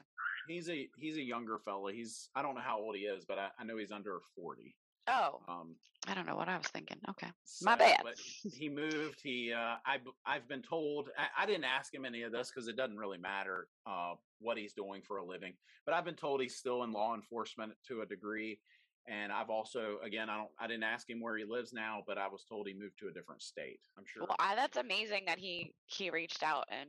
He's 0.49 0.71
a 0.71 0.89
he's 0.97 1.17
a 1.17 1.23
younger 1.23 1.59
fella. 1.59 1.93
He's 1.93 2.31
I 2.35 2.43
don't 2.43 2.55
know 2.55 2.63
how 2.63 2.79
old 2.79 2.97
he 2.97 3.03
is, 3.03 3.25
but 3.27 3.39
I, 3.39 3.49
I 3.59 3.65
know 3.65 3.77
he's 3.77 3.93
under 3.93 4.19
forty. 4.35 4.75
Oh, 5.07 5.41
um, 5.49 5.75
I 6.07 6.15
don't 6.15 6.27
know 6.27 6.37
what 6.37 6.49
I 6.49 6.57
was 6.57 6.67
thinking. 6.69 6.99
Okay, 7.09 7.29
so, 7.45 7.65
my 7.65 7.77
bad. 7.77 8.03
he 8.53 8.69
moved. 8.69 9.21
He, 9.23 9.53
uh, 9.53 9.77
I, 9.85 9.99
I've 10.27 10.49
been 10.49 10.63
told. 10.63 11.09
I, 11.19 11.43
I 11.43 11.47
didn't 11.47 11.65
ask 11.65 11.93
him 11.93 12.05
any 12.05 12.23
of 12.23 12.33
this 12.33 12.51
because 12.51 12.69
it 12.69 12.77
doesn't 12.77 12.97
really 12.97 13.19
matter 13.19 13.69
uh, 13.87 14.15
what 14.41 14.59
he's 14.59 14.73
doing 14.73 15.03
for 15.03 15.19
a 15.19 15.25
living. 15.25 15.55
But 15.85 15.95
I've 15.95 16.05
been 16.05 16.15
told 16.15 16.41
he's 16.41 16.57
still 16.57 16.83
in 16.83 16.93
law 16.93 17.15
enforcement 17.15 17.73
to 17.89 18.03
a 18.03 18.07
degree, 18.07 18.61
and 19.09 19.33
I've 19.33 19.51
also, 19.51 19.97
again, 20.05 20.29
I 20.29 20.37
don't, 20.37 20.51
I 20.61 20.67
didn't 20.67 20.85
ask 20.85 21.09
him 21.09 21.21
where 21.21 21.37
he 21.37 21.45
lives 21.45 21.73
now, 21.73 22.03
but 22.07 22.19
I 22.19 22.29
was 22.29 22.45
told 22.45 22.67
he 22.69 22.75
moved 22.75 22.99
to 23.01 23.09
a 23.09 23.13
different 23.13 23.43
state. 23.43 23.81
I'm 23.97 24.05
sure. 24.07 24.25
Well, 24.25 24.37
I, 24.39 24.55
that's 24.55 24.77
amazing 24.77 25.25
that 25.27 25.39
he 25.39 25.73
he 25.87 26.11
reached 26.11 26.43
out 26.43 26.67
and 26.71 26.89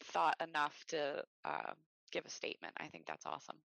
thought 0.00 0.36
enough 0.46 0.84
to 0.88 1.22
uh, 1.44 1.72
give 2.10 2.24
a 2.26 2.30
statement. 2.30 2.74
I 2.78 2.88
think 2.88 3.06
that's 3.06 3.26
awesome. 3.26 3.56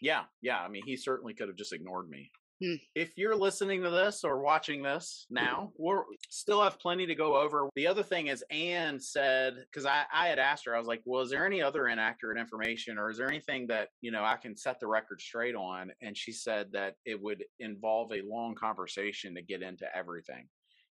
Yeah, 0.00 0.24
yeah. 0.42 0.58
I 0.58 0.68
mean, 0.68 0.82
he 0.84 0.96
certainly 0.96 1.34
could 1.34 1.48
have 1.48 1.56
just 1.56 1.72
ignored 1.72 2.08
me. 2.08 2.30
Hmm. 2.60 2.74
If 2.94 3.16
you're 3.16 3.36
listening 3.36 3.82
to 3.84 3.90
this 3.90 4.24
or 4.24 4.42
watching 4.42 4.82
this 4.82 5.26
now, 5.30 5.70
we're 5.76 6.02
still 6.28 6.60
have 6.60 6.80
plenty 6.80 7.06
to 7.06 7.14
go 7.14 7.36
over. 7.36 7.68
The 7.76 7.86
other 7.86 8.02
thing 8.02 8.26
is, 8.26 8.42
Anne 8.50 8.98
said, 8.98 9.54
because 9.70 9.86
I, 9.86 10.02
I 10.12 10.26
had 10.26 10.40
asked 10.40 10.64
her, 10.66 10.74
I 10.74 10.78
was 10.78 10.88
like, 10.88 11.02
well, 11.04 11.22
is 11.22 11.30
there 11.30 11.46
any 11.46 11.62
other 11.62 11.86
inaccurate 11.86 12.38
information 12.38 12.98
or 12.98 13.10
is 13.10 13.18
there 13.18 13.28
anything 13.28 13.68
that, 13.68 13.90
you 14.00 14.10
know, 14.10 14.24
I 14.24 14.36
can 14.36 14.56
set 14.56 14.80
the 14.80 14.88
record 14.88 15.20
straight 15.20 15.54
on? 15.54 15.92
And 16.02 16.16
she 16.16 16.32
said 16.32 16.72
that 16.72 16.94
it 17.04 17.22
would 17.22 17.44
involve 17.60 18.12
a 18.12 18.22
long 18.26 18.56
conversation 18.56 19.36
to 19.36 19.42
get 19.42 19.62
into 19.62 19.86
everything. 19.96 20.48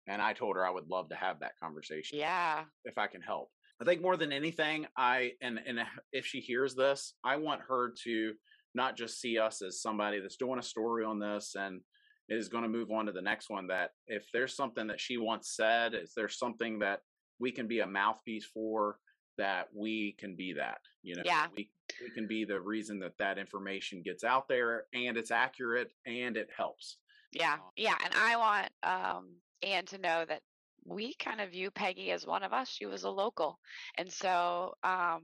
And 0.07 0.19
I 0.19 0.33
told 0.33 0.55
her 0.55 0.65
I 0.65 0.71
would 0.71 0.89
love 0.89 1.09
to 1.09 1.15
have 1.15 1.41
that 1.41 1.59
conversation. 1.61 2.17
Yeah. 2.17 2.63
If 2.85 2.97
I 2.97 3.05
can 3.05 3.21
help. 3.21 3.49
I 3.79 3.85
think 3.85 4.01
more 4.01 4.17
than 4.17 4.31
anything, 4.31 4.87
I, 4.97 5.33
and, 5.41 5.59
and 5.65 5.79
if 6.11 6.25
she 6.25 6.39
hears 6.39 6.75
this, 6.75 7.13
I 7.23 7.37
want 7.37 7.61
her 7.67 7.93
to, 8.03 8.33
not 8.73 8.97
just 8.97 9.19
see 9.19 9.37
us 9.37 9.61
as 9.61 9.81
somebody 9.81 10.19
that's 10.19 10.37
doing 10.37 10.59
a 10.59 10.63
story 10.63 11.03
on 11.03 11.19
this 11.19 11.55
and 11.57 11.81
is 12.29 12.47
going 12.49 12.63
to 12.63 12.69
move 12.69 12.91
on 12.91 13.05
to 13.05 13.11
the 13.11 13.21
next 13.21 13.49
one 13.49 13.67
that 13.67 13.91
if 14.07 14.25
there's 14.33 14.55
something 14.55 14.87
that 14.87 14.99
she 14.99 15.17
once 15.17 15.53
said 15.55 15.93
is 15.93 16.13
there 16.15 16.29
something 16.29 16.79
that 16.79 16.99
we 17.39 17.51
can 17.51 17.67
be 17.67 17.79
a 17.79 17.87
mouthpiece 17.87 18.45
for 18.45 18.97
that 19.37 19.67
we 19.75 20.15
can 20.19 20.35
be 20.35 20.53
that 20.53 20.77
you 21.01 21.15
know 21.15 21.23
yeah. 21.25 21.47
we, 21.55 21.69
we 22.01 22.09
can 22.11 22.27
be 22.27 22.45
the 22.45 22.59
reason 22.59 22.99
that 22.99 23.17
that 23.17 23.37
information 23.37 24.01
gets 24.03 24.23
out 24.23 24.47
there 24.47 24.85
and 24.93 25.17
it's 25.17 25.31
accurate 25.31 25.89
and 26.05 26.37
it 26.37 26.49
helps 26.55 26.97
yeah 27.31 27.53
um, 27.53 27.59
yeah 27.75 27.95
and 28.03 28.13
i 28.15 28.35
want 28.35 28.69
um 28.83 29.29
anne 29.63 29.85
to 29.85 29.97
know 29.97 30.23
that 30.27 30.41
we 30.85 31.13
kind 31.15 31.41
of 31.41 31.51
view 31.51 31.69
peggy 31.71 32.11
as 32.11 32.25
one 32.25 32.43
of 32.43 32.53
us 32.53 32.69
she 32.69 32.85
was 32.85 33.03
a 33.03 33.09
local 33.09 33.59
and 33.97 34.11
so 34.11 34.73
um 34.83 35.21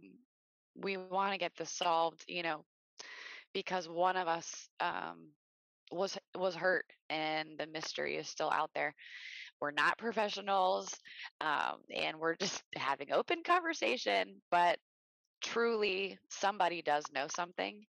we 0.76 0.98
want 0.98 1.32
to 1.32 1.40
get 1.40 1.52
this 1.58 1.72
solved 1.72 2.24
you 2.28 2.44
know 2.44 2.64
because 3.54 3.88
one 3.88 4.18
of 4.18 4.28
us 4.28 4.70
um, 4.80 5.30
was 5.92 6.18
was 6.36 6.56
hurt 6.56 6.86
and 7.10 7.50
the 7.58 7.68
mystery 7.68 8.18
is 8.18 8.28
still 8.28 8.50
out 8.50 8.72
there. 8.76 8.94
We're 9.60 9.72
not 9.72 9.98
professionals 9.98 10.90
um, 11.42 11.78
and 11.96 12.20
we're 12.20 12.36
just 12.36 12.64
having 12.76 13.12
open 13.12 13.44
conversation 13.44 14.36
but 14.52 14.78
truly 15.42 16.18
somebody 16.30 16.82
does 16.82 17.04
know 17.14 17.28
something 17.36 17.84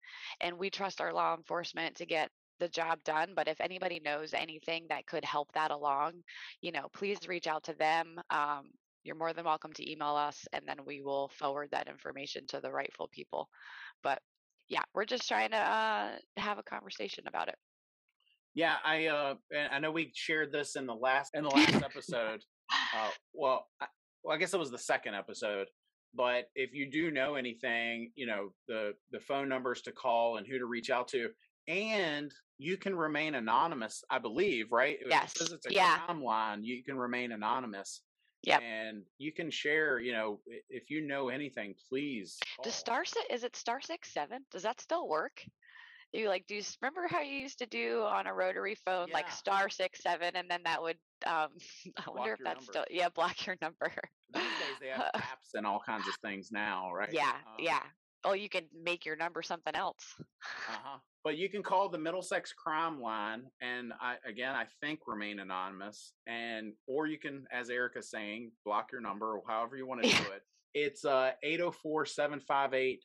and 0.42 0.58
we 0.58 0.70
trust 0.70 1.00
our 1.00 1.14
law 1.14 1.36
enforcement 1.36 1.96
to 1.96 2.06
get 2.06 2.30
the 2.60 2.68
job 2.70 3.00
done 3.04 3.34
but 3.36 3.48
if 3.48 3.62
anybody 3.62 4.02
knows 4.04 4.34
anything 4.34 4.86
that 4.90 5.06
could 5.06 5.24
help 5.24 5.52
that 5.54 5.72
along 5.72 6.14
you 6.62 6.72
know 6.72 6.88
please 6.94 7.20
reach 7.28 7.46
out 7.48 7.64
to 7.64 7.74
them 7.74 8.16
um, 8.32 8.64
you're 9.06 9.16
more 9.16 9.34
than 9.34 9.46
welcome 9.46 9.72
to 9.74 9.90
email 9.90 10.16
us 10.16 10.48
and 10.52 10.64
then 10.68 10.78
we 10.86 11.02
will 11.02 11.30
forward 11.30 11.70
that 11.72 11.88
information 11.88 12.46
to 12.48 12.60
the 12.60 12.72
rightful 12.72 13.08
people. 13.12 13.48
But 14.02 14.20
yeah, 14.70 14.84
we're 14.94 15.06
just 15.06 15.28
trying 15.28 15.52
to 15.52 15.58
uh, 15.58 16.12
have 16.38 16.58
a 16.58 16.64
conversation 16.64 17.26
about 17.28 17.48
it. 17.48 17.56
Yeah, 18.54 18.76
I 18.84 19.08
uh, 19.08 19.36
I 19.72 19.80
know 19.80 19.92
we 19.92 20.12
shared 20.16 20.52
this 20.52 20.76
in 20.76 20.86
the 20.86 20.96
last 20.96 21.32
in 21.34 21.44
the 21.44 21.50
last 21.50 21.76
episode. 21.76 22.42
Uh, 22.98 23.10
well, 23.32 23.68
I, 23.80 23.86
well, 24.24 24.36
I 24.36 24.40
guess 24.40 24.56
it 24.56 24.60
was 24.60 24.72
the 24.72 24.78
second 24.80 25.14
episode 25.14 25.68
but 26.16 26.50
if 26.56 26.74
you 26.74 26.90
do 26.90 27.12
know 27.12 27.36
anything, 27.36 28.12
you 28.16 28.26
know 28.26 28.50
the 28.68 28.94
the 29.12 29.20
phone 29.20 29.50
numbers 29.50 29.82
to 29.84 29.92
call 29.92 30.38
and 30.38 30.48
who 30.48 30.58
to 30.58 30.66
reach 30.66 30.90
out 30.90 31.08
to, 31.10 31.30
and 31.68 32.32
you 32.58 32.78
can 32.78 32.96
remain 32.96 33.36
anonymous. 33.36 34.04
I 34.10 34.20
believe, 34.20 34.72
right? 34.72 34.98
Yes. 35.08 35.34
Because 35.34 35.52
it's 35.52 35.66
a 35.68 35.74
yeah. 35.74 36.00
crime 36.00 36.24
line, 36.24 36.64
you 36.64 36.84
can 36.84 36.98
remain 36.98 37.32
anonymous. 37.32 38.02
Yep. 38.46 38.62
And 38.62 39.04
you 39.18 39.32
can 39.32 39.50
share. 39.50 40.00
You 40.00 40.14
know, 40.14 40.40
if 40.70 40.90
you 40.90 41.02
know 41.02 41.30
anything, 41.30 41.76
please. 41.90 42.38
Does 42.64 42.74
call. 42.74 42.80
star 42.80 43.06
six 43.06 43.26
is 43.30 43.44
it 43.44 43.56
star 43.56 43.82
six 43.82 44.14
seven? 44.14 44.46
Does 44.52 44.64
that 44.64 44.80
still 44.80 45.08
work? 45.08 45.44
You 46.14 46.30
like 46.30 46.46
do 46.48 46.56
you 46.56 46.62
remember 46.82 47.08
how 47.10 47.22
you 47.22 47.38
used 47.40 47.60
to 47.60 47.66
do 47.66 48.04
on 48.04 48.28
a 48.28 48.34
rotary 48.34 48.76
phone 48.76 49.10
like 49.12 49.30
star 49.32 49.70
six 49.70 50.02
seven 50.02 50.36
and 50.36 50.50
then 50.50 50.62
that 50.64 50.82
would 50.82 50.98
um 51.26 51.50
I 51.98 52.04
Block 52.06 52.16
wonder 52.16 52.34
if 52.34 52.40
that's 52.44 52.60
number. 52.60 52.72
still 52.72 52.86
yeah 52.90 53.10
block 53.10 53.46
your 53.46 53.58
number. 53.62 53.92
These 54.34 54.44
days 54.44 54.78
they 54.80 54.88
have 54.88 55.12
apps 55.16 55.56
and 55.56 55.66
all 55.66 55.82
kinds 55.86 56.08
of 56.08 56.16
things 56.24 56.52
now, 56.52 56.92
right? 56.94 57.14
yeah, 57.14 57.32
Um, 57.32 57.66
yeah. 57.66 57.82
Oh, 58.24 58.34
you 58.34 58.50
can 58.50 58.64
make 58.74 59.06
your 59.06 59.16
number 59.16 59.42
something 59.42 59.76
else. 59.76 60.16
Uh-huh. 60.70 61.00
But 61.26 61.38
you 61.40 61.50
can 61.50 61.64
call 61.64 61.90
the 61.90 61.98
Middlesex 61.98 62.54
Crime 62.54 63.02
Line, 63.02 63.46
and 63.60 63.92
I 64.00 64.18
again 64.30 64.54
I 64.54 64.66
think 64.80 65.00
remain 65.08 65.40
anonymous, 65.40 66.14
and 66.28 66.74
or 66.86 67.08
you 67.08 67.18
can, 67.18 67.48
as 67.52 67.72
Erica's 67.72 68.12
saying, 68.12 68.52
block 68.64 68.92
your 68.92 69.02
number 69.02 69.36
or 69.36 69.42
however 69.48 69.76
you 69.76 69.88
want 69.88 70.04
to 70.04 70.10
do 70.10 70.16
it. 70.36 70.44
It's 70.76 71.04
uh 71.04 71.32
804-758-5600. 71.44 73.00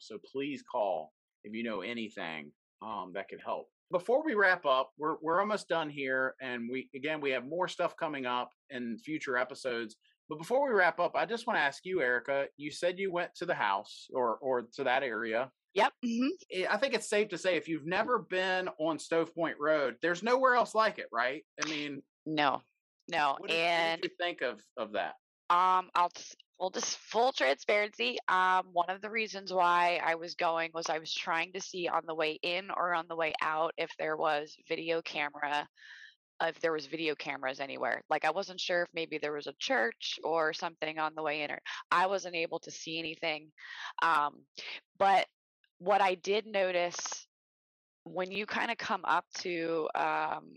So 0.00 0.18
please 0.30 0.62
call 0.70 1.14
if 1.42 1.54
you 1.54 1.62
know 1.62 1.80
anything 1.80 2.52
um 2.82 3.12
that 3.14 3.30
could 3.30 3.40
help. 3.42 3.68
Before 3.90 4.22
we 4.22 4.34
wrap 4.34 4.66
up, 4.66 4.90
we're 4.98 5.16
we're 5.22 5.40
almost 5.40 5.70
done 5.70 5.88
here, 5.88 6.34
and 6.42 6.68
we 6.70 6.90
again 6.94 7.22
we 7.22 7.30
have 7.30 7.46
more 7.46 7.66
stuff 7.66 7.96
coming 7.96 8.26
up 8.26 8.50
in 8.68 8.98
future 8.98 9.38
episodes. 9.38 9.96
But 10.28 10.36
before 10.36 10.62
we 10.68 10.74
wrap 10.74 11.00
up, 11.00 11.12
I 11.16 11.24
just 11.24 11.46
want 11.46 11.56
to 11.56 11.62
ask 11.62 11.86
you, 11.86 12.02
Erica. 12.02 12.44
You 12.58 12.70
said 12.70 12.98
you 12.98 13.10
went 13.10 13.34
to 13.36 13.46
the 13.46 13.54
house 13.54 14.06
or 14.12 14.36
or 14.42 14.66
to 14.74 14.84
that 14.84 15.02
area. 15.02 15.50
Yep. 15.74 15.92
hmm 16.04 16.28
I- 16.54 16.66
I 16.70 16.76
think 16.76 16.94
it's 16.94 17.08
safe 17.08 17.28
to 17.28 17.38
say 17.38 17.56
if 17.56 17.68
you've 17.68 17.86
never 17.86 18.18
been 18.18 18.68
on 18.78 18.98
Stove 18.98 19.34
Point 19.34 19.56
Road, 19.60 19.96
there's 20.02 20.22
nowhere 20.22 20.54
else 20.54 20.74
like 20.74 20.98
it, 20.98 21.06
right? 21.12 21.44
I 21.62 21.68
mean, 21.68 22.02
No, 22.26 22.62
no, 23.08 23.36
what 23.38 23.48
did, 23.50 23.56
and 23.56 24.00
what 24.00 24.02
did 24.02 24.10
you 24.10 24.16
think 24.18 24.40
of 24.42 24.60
of 24.76 24.92
that? 24.92 25.14
Um, 25.48 25.90
I'll 25.94 26.10
well, 26.58 26.70
just 26.70 26.98
full 26.98 27.32
transparency. 27.32 28.18
Um, 28.28 28.66
one 28.72 28.90
of 28.90 29.00
the 29.00 29.10
reasons 29.10 29.52
why 29.52 29.98
I 30.04 30.14
was 30.16 30.34
going 30.34 30.70
was 30.74 30.90
I 30.90 30.98
was 30.98 31.12
trying 31.14 31.52
to 31.54 31.60
see 31.60 31.88
on 31.88 32.02
the 32.06 32.14
way 32.14 32.38
in 32.42 32.70
or 32.70 32.94
on 32.94 33.06
the 33.08 33.16
way 33.16 33.32
out 33.40 33.72
if 33.78 33.90
there 33.98 34.16
was 34.16 34.54
video 34.68 35.00
camera, 35.00 35.66
if 36.42 36.60
there 36.60 36.72
was 36.72 36.86
video 36.86 37.14
cameras 37.14 37.60
anywhere. 37.60 38.02
Like 38.10 38.26
I 38.26 38.30
wasn't 38.30 38.60
sure 38.60 38.82
if 38.82 38.88
maybe 38.92 39.16
there 39.18 39.32
was 39.32 39.46
a 39.46 39.54
church 39.58 40.20
or 40.22 40.52
something 40.52 40.98
on 40.98 41.14
the 41.14 41.22
way 41.22 41.42
in, 41.42 41.50
or 41.50 41.60
I 41.90 42.06
wasn't 42.06 42.34
able 42.36 42.58
to 42.60 42.70
see 42.70 42.98
anything. 42.98 43.50
Um, 44.02 44.44
but 44.98 45.26
what 45.80 46.00
I 46.00 46.14
did 46.14 46.46
notice 46.46 47.26
when 48.04 48.30
you 48.30 48.46
kind 48.46 48.70
of 48.70 48.78
come 48.78 49.04
up 49.04 49.24
to 49.40 49.88
um, 49.94 50.52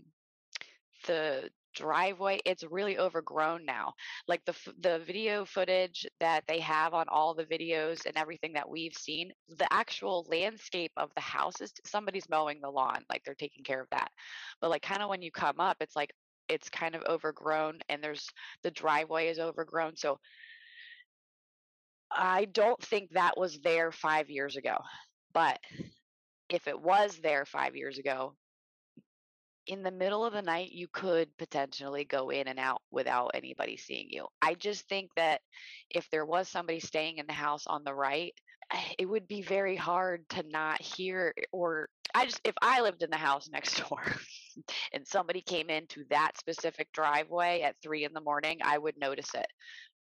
the 1.06 1.50
driveway 1.74 2.40
it's 2.44 2.62
really 2.62 2.98
overgrown 2.98 3.64
now. 3.64 3.92
Like 4.28 4.44
the 4.44 4.54
the 4.80 5.00
video 5.00 5.44
footage 5.44 6.06
that 6.20 6.44
they 6.46 6.60
have 6.60 6.94
on 6.94 7.06
all 7.08 7.34
the 7.34 7.44
videos 7.44 8.06
and 8.06 8.16
everything 8.16 8.52
that 8.52 8.68
we've 8.68 8.94
seen 8.94 9.32
the 9.48 9.70
actual 9.72 10.24
landscape 10.30 10.92
of 10.96 11.10
the 11.16 11.20
house 11.20 11.60
is 11.60 11.72
somebody's 11.84 12.28
mowing 12.28 12.60
the 12.60 12.70
lawn 12.70 13.02
like 13.10 13.22
they're 13.24 13.34
taking 13.34 13.64
care 13.64 13.80
of 13.80 13.88
that. 13.90 14.08
But 14.60 14.70
like 14.70 14.82
kind 14.82 15.02
of 15.02 15.08
when 15.08 15.22
you 15.22 15.32
come 15.32 15.58
up 15.58 15.78
it's 15.80 15.96
like 15.96 16.12
it's 16.48 16.68
kind 16.68 16.94
of 16.94 17.02
overgrown 17.08 17.80
and 17.88 18.02
there's 18.02 18.28
the 18.62 18.70
driveway 18.70 19.28
is 19.28 19.38
overgrown 19.38 19.96
so 19.96 20.18
i 22.12 22.44
don't 22.46 22.80
think 22.82 23.10
that 23.10 23.36
was 23.36 23.58
there 23.60 23.90
5 23.90 24.28
years 24.30 24.56
ago 24.56 24.76
but 25.34 25.58
if 26.48 26.68
it 26.68 26.80
was 26.80 27.18
there 27.18 27.44
5 27.44 27.76
years 27.76 27.98
ago 27.98 28.34
in 29.66 29.82
the 29.82 29.90
middle 29.90 30.24
of 30.24 30.32
the 30.32 30.42
night 30.42 30.72
you 30.72 30.88
could 30.88 31.28
potentially 31.38 32.04
go 32.04 32.30
in 32.30 32.48
and 32.48 32.58
out 32.58 32.82
without 32.90 33.30
anybody 33.34 33.76
seeing 33.76 34.08
you. 34.10 34.26
I 34.42 34.54
just 34.54 34.88
think 34.88 35.10
that 35.16 35.40
if 35.90 36.08
there 36.10 36.26
was 36.26 36.48
somebody 36.48 36.80
staying 36.80 37.18
in 37.18 37.26
the 37.26 37.32
house 37.32 37.66
on 37.66 37.82
the 37.84 37.94
right, 37.94 38.34
eh, 38.72 38.92
it 38.98 39.06
would 39.06 39.26
be 39.26 39.42
very 39.42 39.76
hard 39.76 40.28
to 40.30 40.42
not 40.48 40.82
hear 40.82 41.34
or 41.52 41.88
I 42.14 42.26
just 42.26 42.40
if 42.44 42.54
I 42.62 42.80
lived 42.82 43.02
in 43.02 43.10
the 43.10 43.16
house 43.16 43.48
next 43.48 43.82
door 43.88 44.02
and 44.92 45.06
somebody 45.06 45.40
came 45.40 45.70
into 45.70 46.04
that 46.10 46.38
specific 46.38 46.92
driveway 46.92 47.62
at 47.62 47.76
3 47.82 48.04
in 48.04 48.12
the 48.12 48.20
morning, 48.20 48.58
I 48.62 48.78
would 48.78 48.98
notice 48.98 49.34
it. 49.34 49.46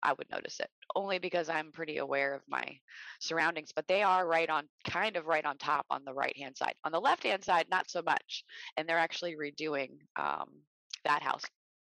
I 0.03 0.13
would 0.13 0.29
notice 0.29 0.59
it 0.59 0.69
only 0.95 1.17
because 1.17 1.49
I'm 1.49 1.71
pretty 1.71 1.97
aware 1.97 2.33
of 2.33 2.41
my 2.47 2.77
surroundings, 3.19 3.71
but 3.75 3.87
they 3.87 4.03
are 4.03 4.27
right 4.27 4.49
on 4.49 4.67
kind 4.87 5.15
of 5.15 5.25
right 5.25 5.45
on 5.45 5.57
top 5.57 5.85
on 5.89 6.03
the 6.05 6.13
right 6.13 6.35
hand 6.37 6.57
side. 6.57 6.75
On 6.83 6.91
the 6.91 6.99
left 6.99 7.23
hand 7.23 7.43
side, 7.43 7.65
not 7.69 7.89
so 7.89 8.01
much 8.01 8.43
and 8.77 8.87
they're 8.87 8.97
actually 8.97 9.35
redoing 9.35 9.89
um, 10.15 10.49
that 11.05 11.21
house. 11.21 11.43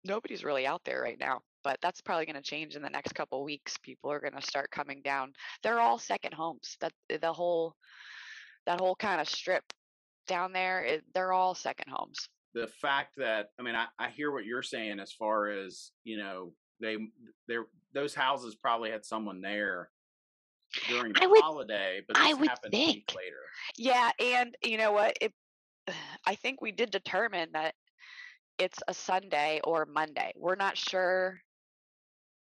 Nobody's 0.03 0.43
really 0.43 0.67
out 0.67 0.81
there 0.85 1.01
right 1.01 1.19
now, 1.19 1.41
but 1.63 1.79
that's 1.81 2.01
probably 2.01 2.25
going 2.25 2.35
to 2.35 2.41
change 2.41 2.75
in 2.75 2.81
the 2.81 2.89
next 2.89 3.15
couple 3.15 3.43
weeks. 3.43 3.77
People 3.77 4.11
are 4.11 4.19
going 4.19 4.39
to 4.39 4.41
start 4.41 4.69
coming 4.71 5.01
down. 5.03 5.33
They're 5.63 5.79
all 5.79 5.97
second 5.97 6.33
homes. 6.33 6.77
That 6.81 6.91
the 7.09 7.33
whole 7.33 7.75
that 8.67 8.79
whole 8.79 8.95
kind 8.95 9.19
of 9.19 9.27
strip 9.27 9.63
down 10.27 10.53
there, 10.53 10.83
it, 10.83 11.03
they're 11.13 11.33
all 11.33 11.55
second 11.55 11.91
homes. 11.91 12.27
The 12.53 12.67
fact 12.67 13.13
that 13.17 13.47
I 13.59 13.63
mean, 13.63 13.75
I, 13.75 13.87
I 13.97 14.09
hear 14.09 14.31
what 14.31 14.45
you're 14.45 14.63
saying 14.63 14.99
as 14.99 15.11
far 15.11 15.49
as 15.49 15.91
you 16.03 16.17
know 16.17 16.53
they 16.79 16.97
they 17.47 17.57
those 17.93 18.13
houses 18.13 18.55
probably 18.55 18.91
had 18.91 19.05
someone 19.05 19.41
there 19.41 19.89
during 20.89 21.13
the 21.13 21.29
would- 21.29 21.41
holiday, 21.41 22.01
but 22.07 22.17
I 22.17 22.33
would 22.33 22.49
happened 22.49 22.73
a 22.73 22.77
week 22.77 23.05
think. 23.07 23.15
later. 23.15 23.41
Yeah, 23.77 24.11
and 24.19 24.55
you 24.63 24.77
know 24.77 24.91
what? 24.91 25.17
It, 25.21 25.33
I 26.25 26.35
think 26.35 26.61
we 26.61 26.71
did 26.71 26.91
determine 26.91 27.49
that 27.53 27.75
it's 28.57 28.79
a 28.87 28.93
Sunday 28.93 29.61
or 29.63 29.85
Monday. 29.85 30.33
We're 30.35 30.55
not 30.55 30.77
sure 30.77 31.39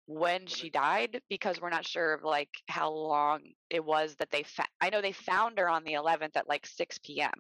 when 0.08 0.46
she 0.46 0.70
died 0.70 1.22
because 1.30 1.62
we're 1.62 1.70
not 1.70 1.88
sure 1.88 2.13
of 2.13 2.24
like 2.24 2.50
how 2.67 2.91
long 2.91 3.41
it 3.70 3.84
was 3.84 4.15
that 4.15 4.30
they 4.32 4.44
fa- 4.44 4.65
I 4.82 4.89
know 4.89 5.02
they 5.02 5.13
found 5.13 5.58
her 5.58 5.70
on 5.70 5.84
the 5.86 5.94
11th 5.94 6.36
at 6.36 6.50
like 6.50 6.65
6 6.67 6.98
p.m. 7.00 7.32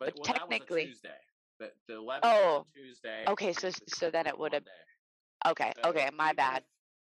But, 0.00 0.14
But 0.14 0.14
well, 0.16 0.24
that 0.24 0.32
was 0.32 0.34
a 0.34 0.38
technically- 0.58 0.86
Tuesday. 0.86 1.08
The, 1.60 1.70
the 1.86 1.94
11th 1.94 2.20
Oh, 2.24 2.64
Tuesday. 2.74 3.24
okay, 3.28 3.52
so- 3.52 3.70
so 3.88 4.10
then 4.10 4.26
it 4.26 4.36
would've- 4.36 4.54
Monday. 4.54 4.70
Okay, 5.46 5.72
So 5.82 5.90
okay, 5.90 6.08
my 6.16 6.32
bad. 6.32 6.64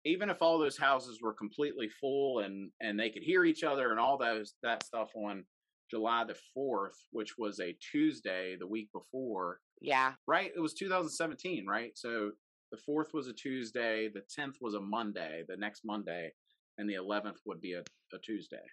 even 0.04 0.28
if 0.28 0.42
all 0.42 0.58
those 0.58 0.76
houses 0.76 1.20
were 1.22 1.32
completely 1.32 1.88
full 1.88 2.40
and 2.40 2.70
and 2.80 2.98
they 2.98 3.10
could 3.10 3.22
hear 3.22 3.44
each 3.44 3.62
other 3.64 3.90
and 3.90 4.00
all 4.00 4.18
those 4.18 4.54
that 4.62 4.84
stuff 4.84 5.10
on 5.14 5.44
July 5.90 6.24
the 6.24 6.36
fourth, 6.52 6.96
which 7.12 7.36
was 7.38 7.60
a 7.60 7.76
Tuesday 7.92 8.56
the 8.58 8.66
week 8.66 8.90
before, 8.92 9.60
Yeah. 9.80 10.14
right? 10.26 10.50
It 10.56 10.60
was 10.60 10.74
2017, 10.74 11.66
right? 11.66 11.92
So 11.96 12.32
the 12.72 12.78
fourth 12.78 13.12
was 13.14 13.28
a 13.28 13.32
Tuesday, 13.32 14.08
the 14.08 14.22
tenth 14.34 14.56
was 14.60 14.74
a 14.74 14.80
Monday, 14.80 15.44
the 15.46 15.56
next 15.56 15.82
Monday, 15.84 16.32
and 16.78 16.88
the 16.90 16.94
eleventh 16.94 17.38
would 17.46 17.60
be 17.60 17.74
a, 17.74 17.80
a 18.12 18.18
Tuesday. 18.24 18.64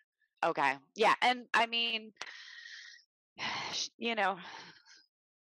Okay. 0.43 0.74
Yeah, 0.95 1.13
and 1.21 1.45
I 1.54 1.67
mean 1.67 2.13
you 3.97 4.15
know, 4.15 4.38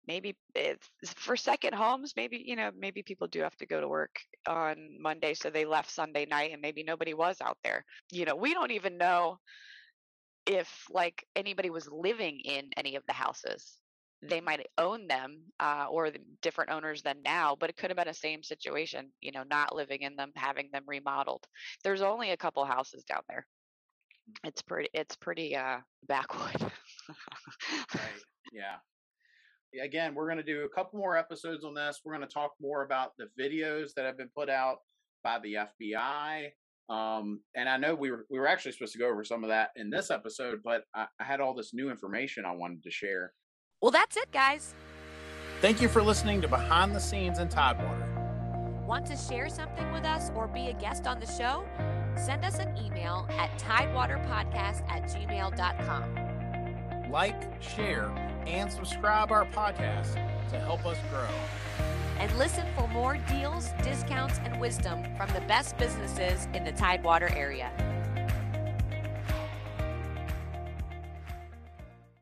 maybe 0.08 0.36
it's 0.56 0.90
for 1.14 1.36
second 1.36 1.74
homes, 1.74 2.14
maybe, 2.16 2.42
you 2.44 2.56
know, 2.56 2.72
maybe 2.76 3.04
people 3.04 3.28
do 3.28 3.40
have 3.42 3.56
to 3.58 3.66
go 3.66 3.80
to 3.80 3.88
work 3.88 4.20
on 4.48 4.98
Monday 5.00 5.34
so 5.34 5.50
they 5.50 5.66
left 5.66 5.90
Sunday 5.90 6.26
night 6.26 6.52
and 6.52 6.62
maybe 6.62 6.82
nobody 6.84 7.14
was 7.14 7.40
out 7.42 7.58
there. 7.64 7.84
You 8.12 8.26
know, 8.26 8.36
we 8.36 8.54
don't 8.54 8.72
even 8.72 8.98
know 8.98 9.38
if 10.46 10.86
like 10.90 11.26
anybody 11.36 11.70
was 11.70 11.88
living 11.90 12.40
in 12.40 12.70
any 12.76 12.96
of 12.96 13.04
the 13.06 13.12
houses. 13.12 13.80
They 14.22 14.40
might 14.40 14.66
own 14.78 15.06
them 15.06 15.52
uh, 15.60 15.86
or 15.90 16.10
the 16.10 16.20
different 16.42 16.70
owners 16.72 17.02
than 17.02 17.22
now, 17.22 17.56
but 17.56 17.70
it 17.70 17.76
could 17.76 17.90
have 17.90 17.96
been 17.96 18.08
a 18.08 18.14
same 18.14 18.42
situation, 18.42 19.12
you 19.20 19.30
know, 19.32 19.44
not 19.44 19.76
living 19.76 20.02
in 20.02 20.16
them, 20.16 20.32
having 20.34 20.70
them 20.72 20.84
remodeled. 20.88 21.46
There's 21.84 22.02
only 22.02 22.30
a 22.30 22.36
couple 22.36 22.64
houses 22.64 23.04
down 23.04 23.22
there. 23.28 23.46
It's 24.44 24.62
pretty 24.62 24.90
it's 24.94 25.16
pretty 25.16 25.56
uh 25.56 25.82
backwood. 26.02 26.72
Right. 27.94 28.24
yeah. 28.52 28.80
Yeah, 28.80 28.97
Again, 29.82 30.14
we're 30.14 30.26
going 30.26 30.38
to 30.38 30.42
do 30.42 30.64
a 30.64 30.68
couple 30.68 30.98
more 30.98 31.16
episodes 31.16 31.64
on 31.64 31.74
this. 31.74 32.00
We're 32.04 32.16
going 32.16 32.26
to 32.26 32.32
talk 32.32 32.52
more 32.60 32.84
about 32.84 33.12
the 33.18 33.26
videos 33.40 33.92
that 33.96 34.06
have 34.06 34.16
been 34.16 34.30
put 34.34 34.48
out 34.48 34.78
by 35.22 35.38
the 35.40 35.54
FBI. 35.54 36.48
Um, 36.88 37.42
and 37.54 37.68
I 37.68 37.76
know 37.76 37.94
we 37.94 38.10
were 38.10 38.24
we 38.30 38.38
were 38.38 38.46
actually 38.46 38.72
supposed 38.72 38.94
to 38.94 38.98
go 38.98 39.10
over 39.10 39.22
some 39.22 39.44
of 39.44 39.50
that 39.50 39.70
in 39.76 39.90
this 39.90 40.10
episode, 40.10 40.60
but 40.64 40.84
I, 40.94 41.06
I 41.20 41.24
had 41.24 41.40
all 41.40 41.54
this 41.54 41.74
new 41.74 41.90
information 41.90 42.46
I 42.46 42.52
wanted 42.52 42.82
to 42.84 42.90
share. 42.90 43.34
Well, 43.82 43.90
that's 43.90 44.16
it, 44.16 44.32
guys. 44.32 44.74
Thank 45.60 45.82
you 45.82 45.88
for 45.88 46.02
listening 46.02 46.40
to 46.42 46.48
Behind 46.48 46.94
the 46.94 47.00
Scenes 47.00 47.38
in 47.38 47.48
Tidewater. 47.48 48.06
Want 48.86 49.04
to 49.06 49.16
share 49.16 49.48
something 49.50 49.90
with 49.92 50.04
us 50.04 50.30
or 50.34 50.48
be 50.48 50.68
a 50.68 50.72
guest 50.72 51.06
on 51.06 51.20
the 51.20 51.26
show? 51.26 51.64
Send 52.16 52.44
us 52.44 52.58
an 52.58 52.76
email 52.78 53.28
at 53.38 53.56
tidewaterpodcast 53.58 54.90
at 54.90 55.04
gmail.com. 55.04 57.10
Like, 57.10 57.62
share, 57.62 58.10
and 58.48 58.72
subscribe 58.72 59.30
our 59.30 59.44
podcast 59.46 60.14
to 60.50 60.58
help 60.58 60.84
us 60.86 60.98
grow. 61.10 61.28
and 62.18 62.36
listen 62.36 62.66
for 62.74 62.88
more 62.88 63.16
deals, 63.28 63.70
discounts, 63.84 64.40
and 64.42 64.58
wisdom 64.60 65.04
from 65.16 65.32
the 65.34 65.40
best 65.42 65.76
businesses 65.78 66.48
in 66.52 66.64
the 66.64 66.72
Tidewater 66.72 67.28
area. 67.36 67.70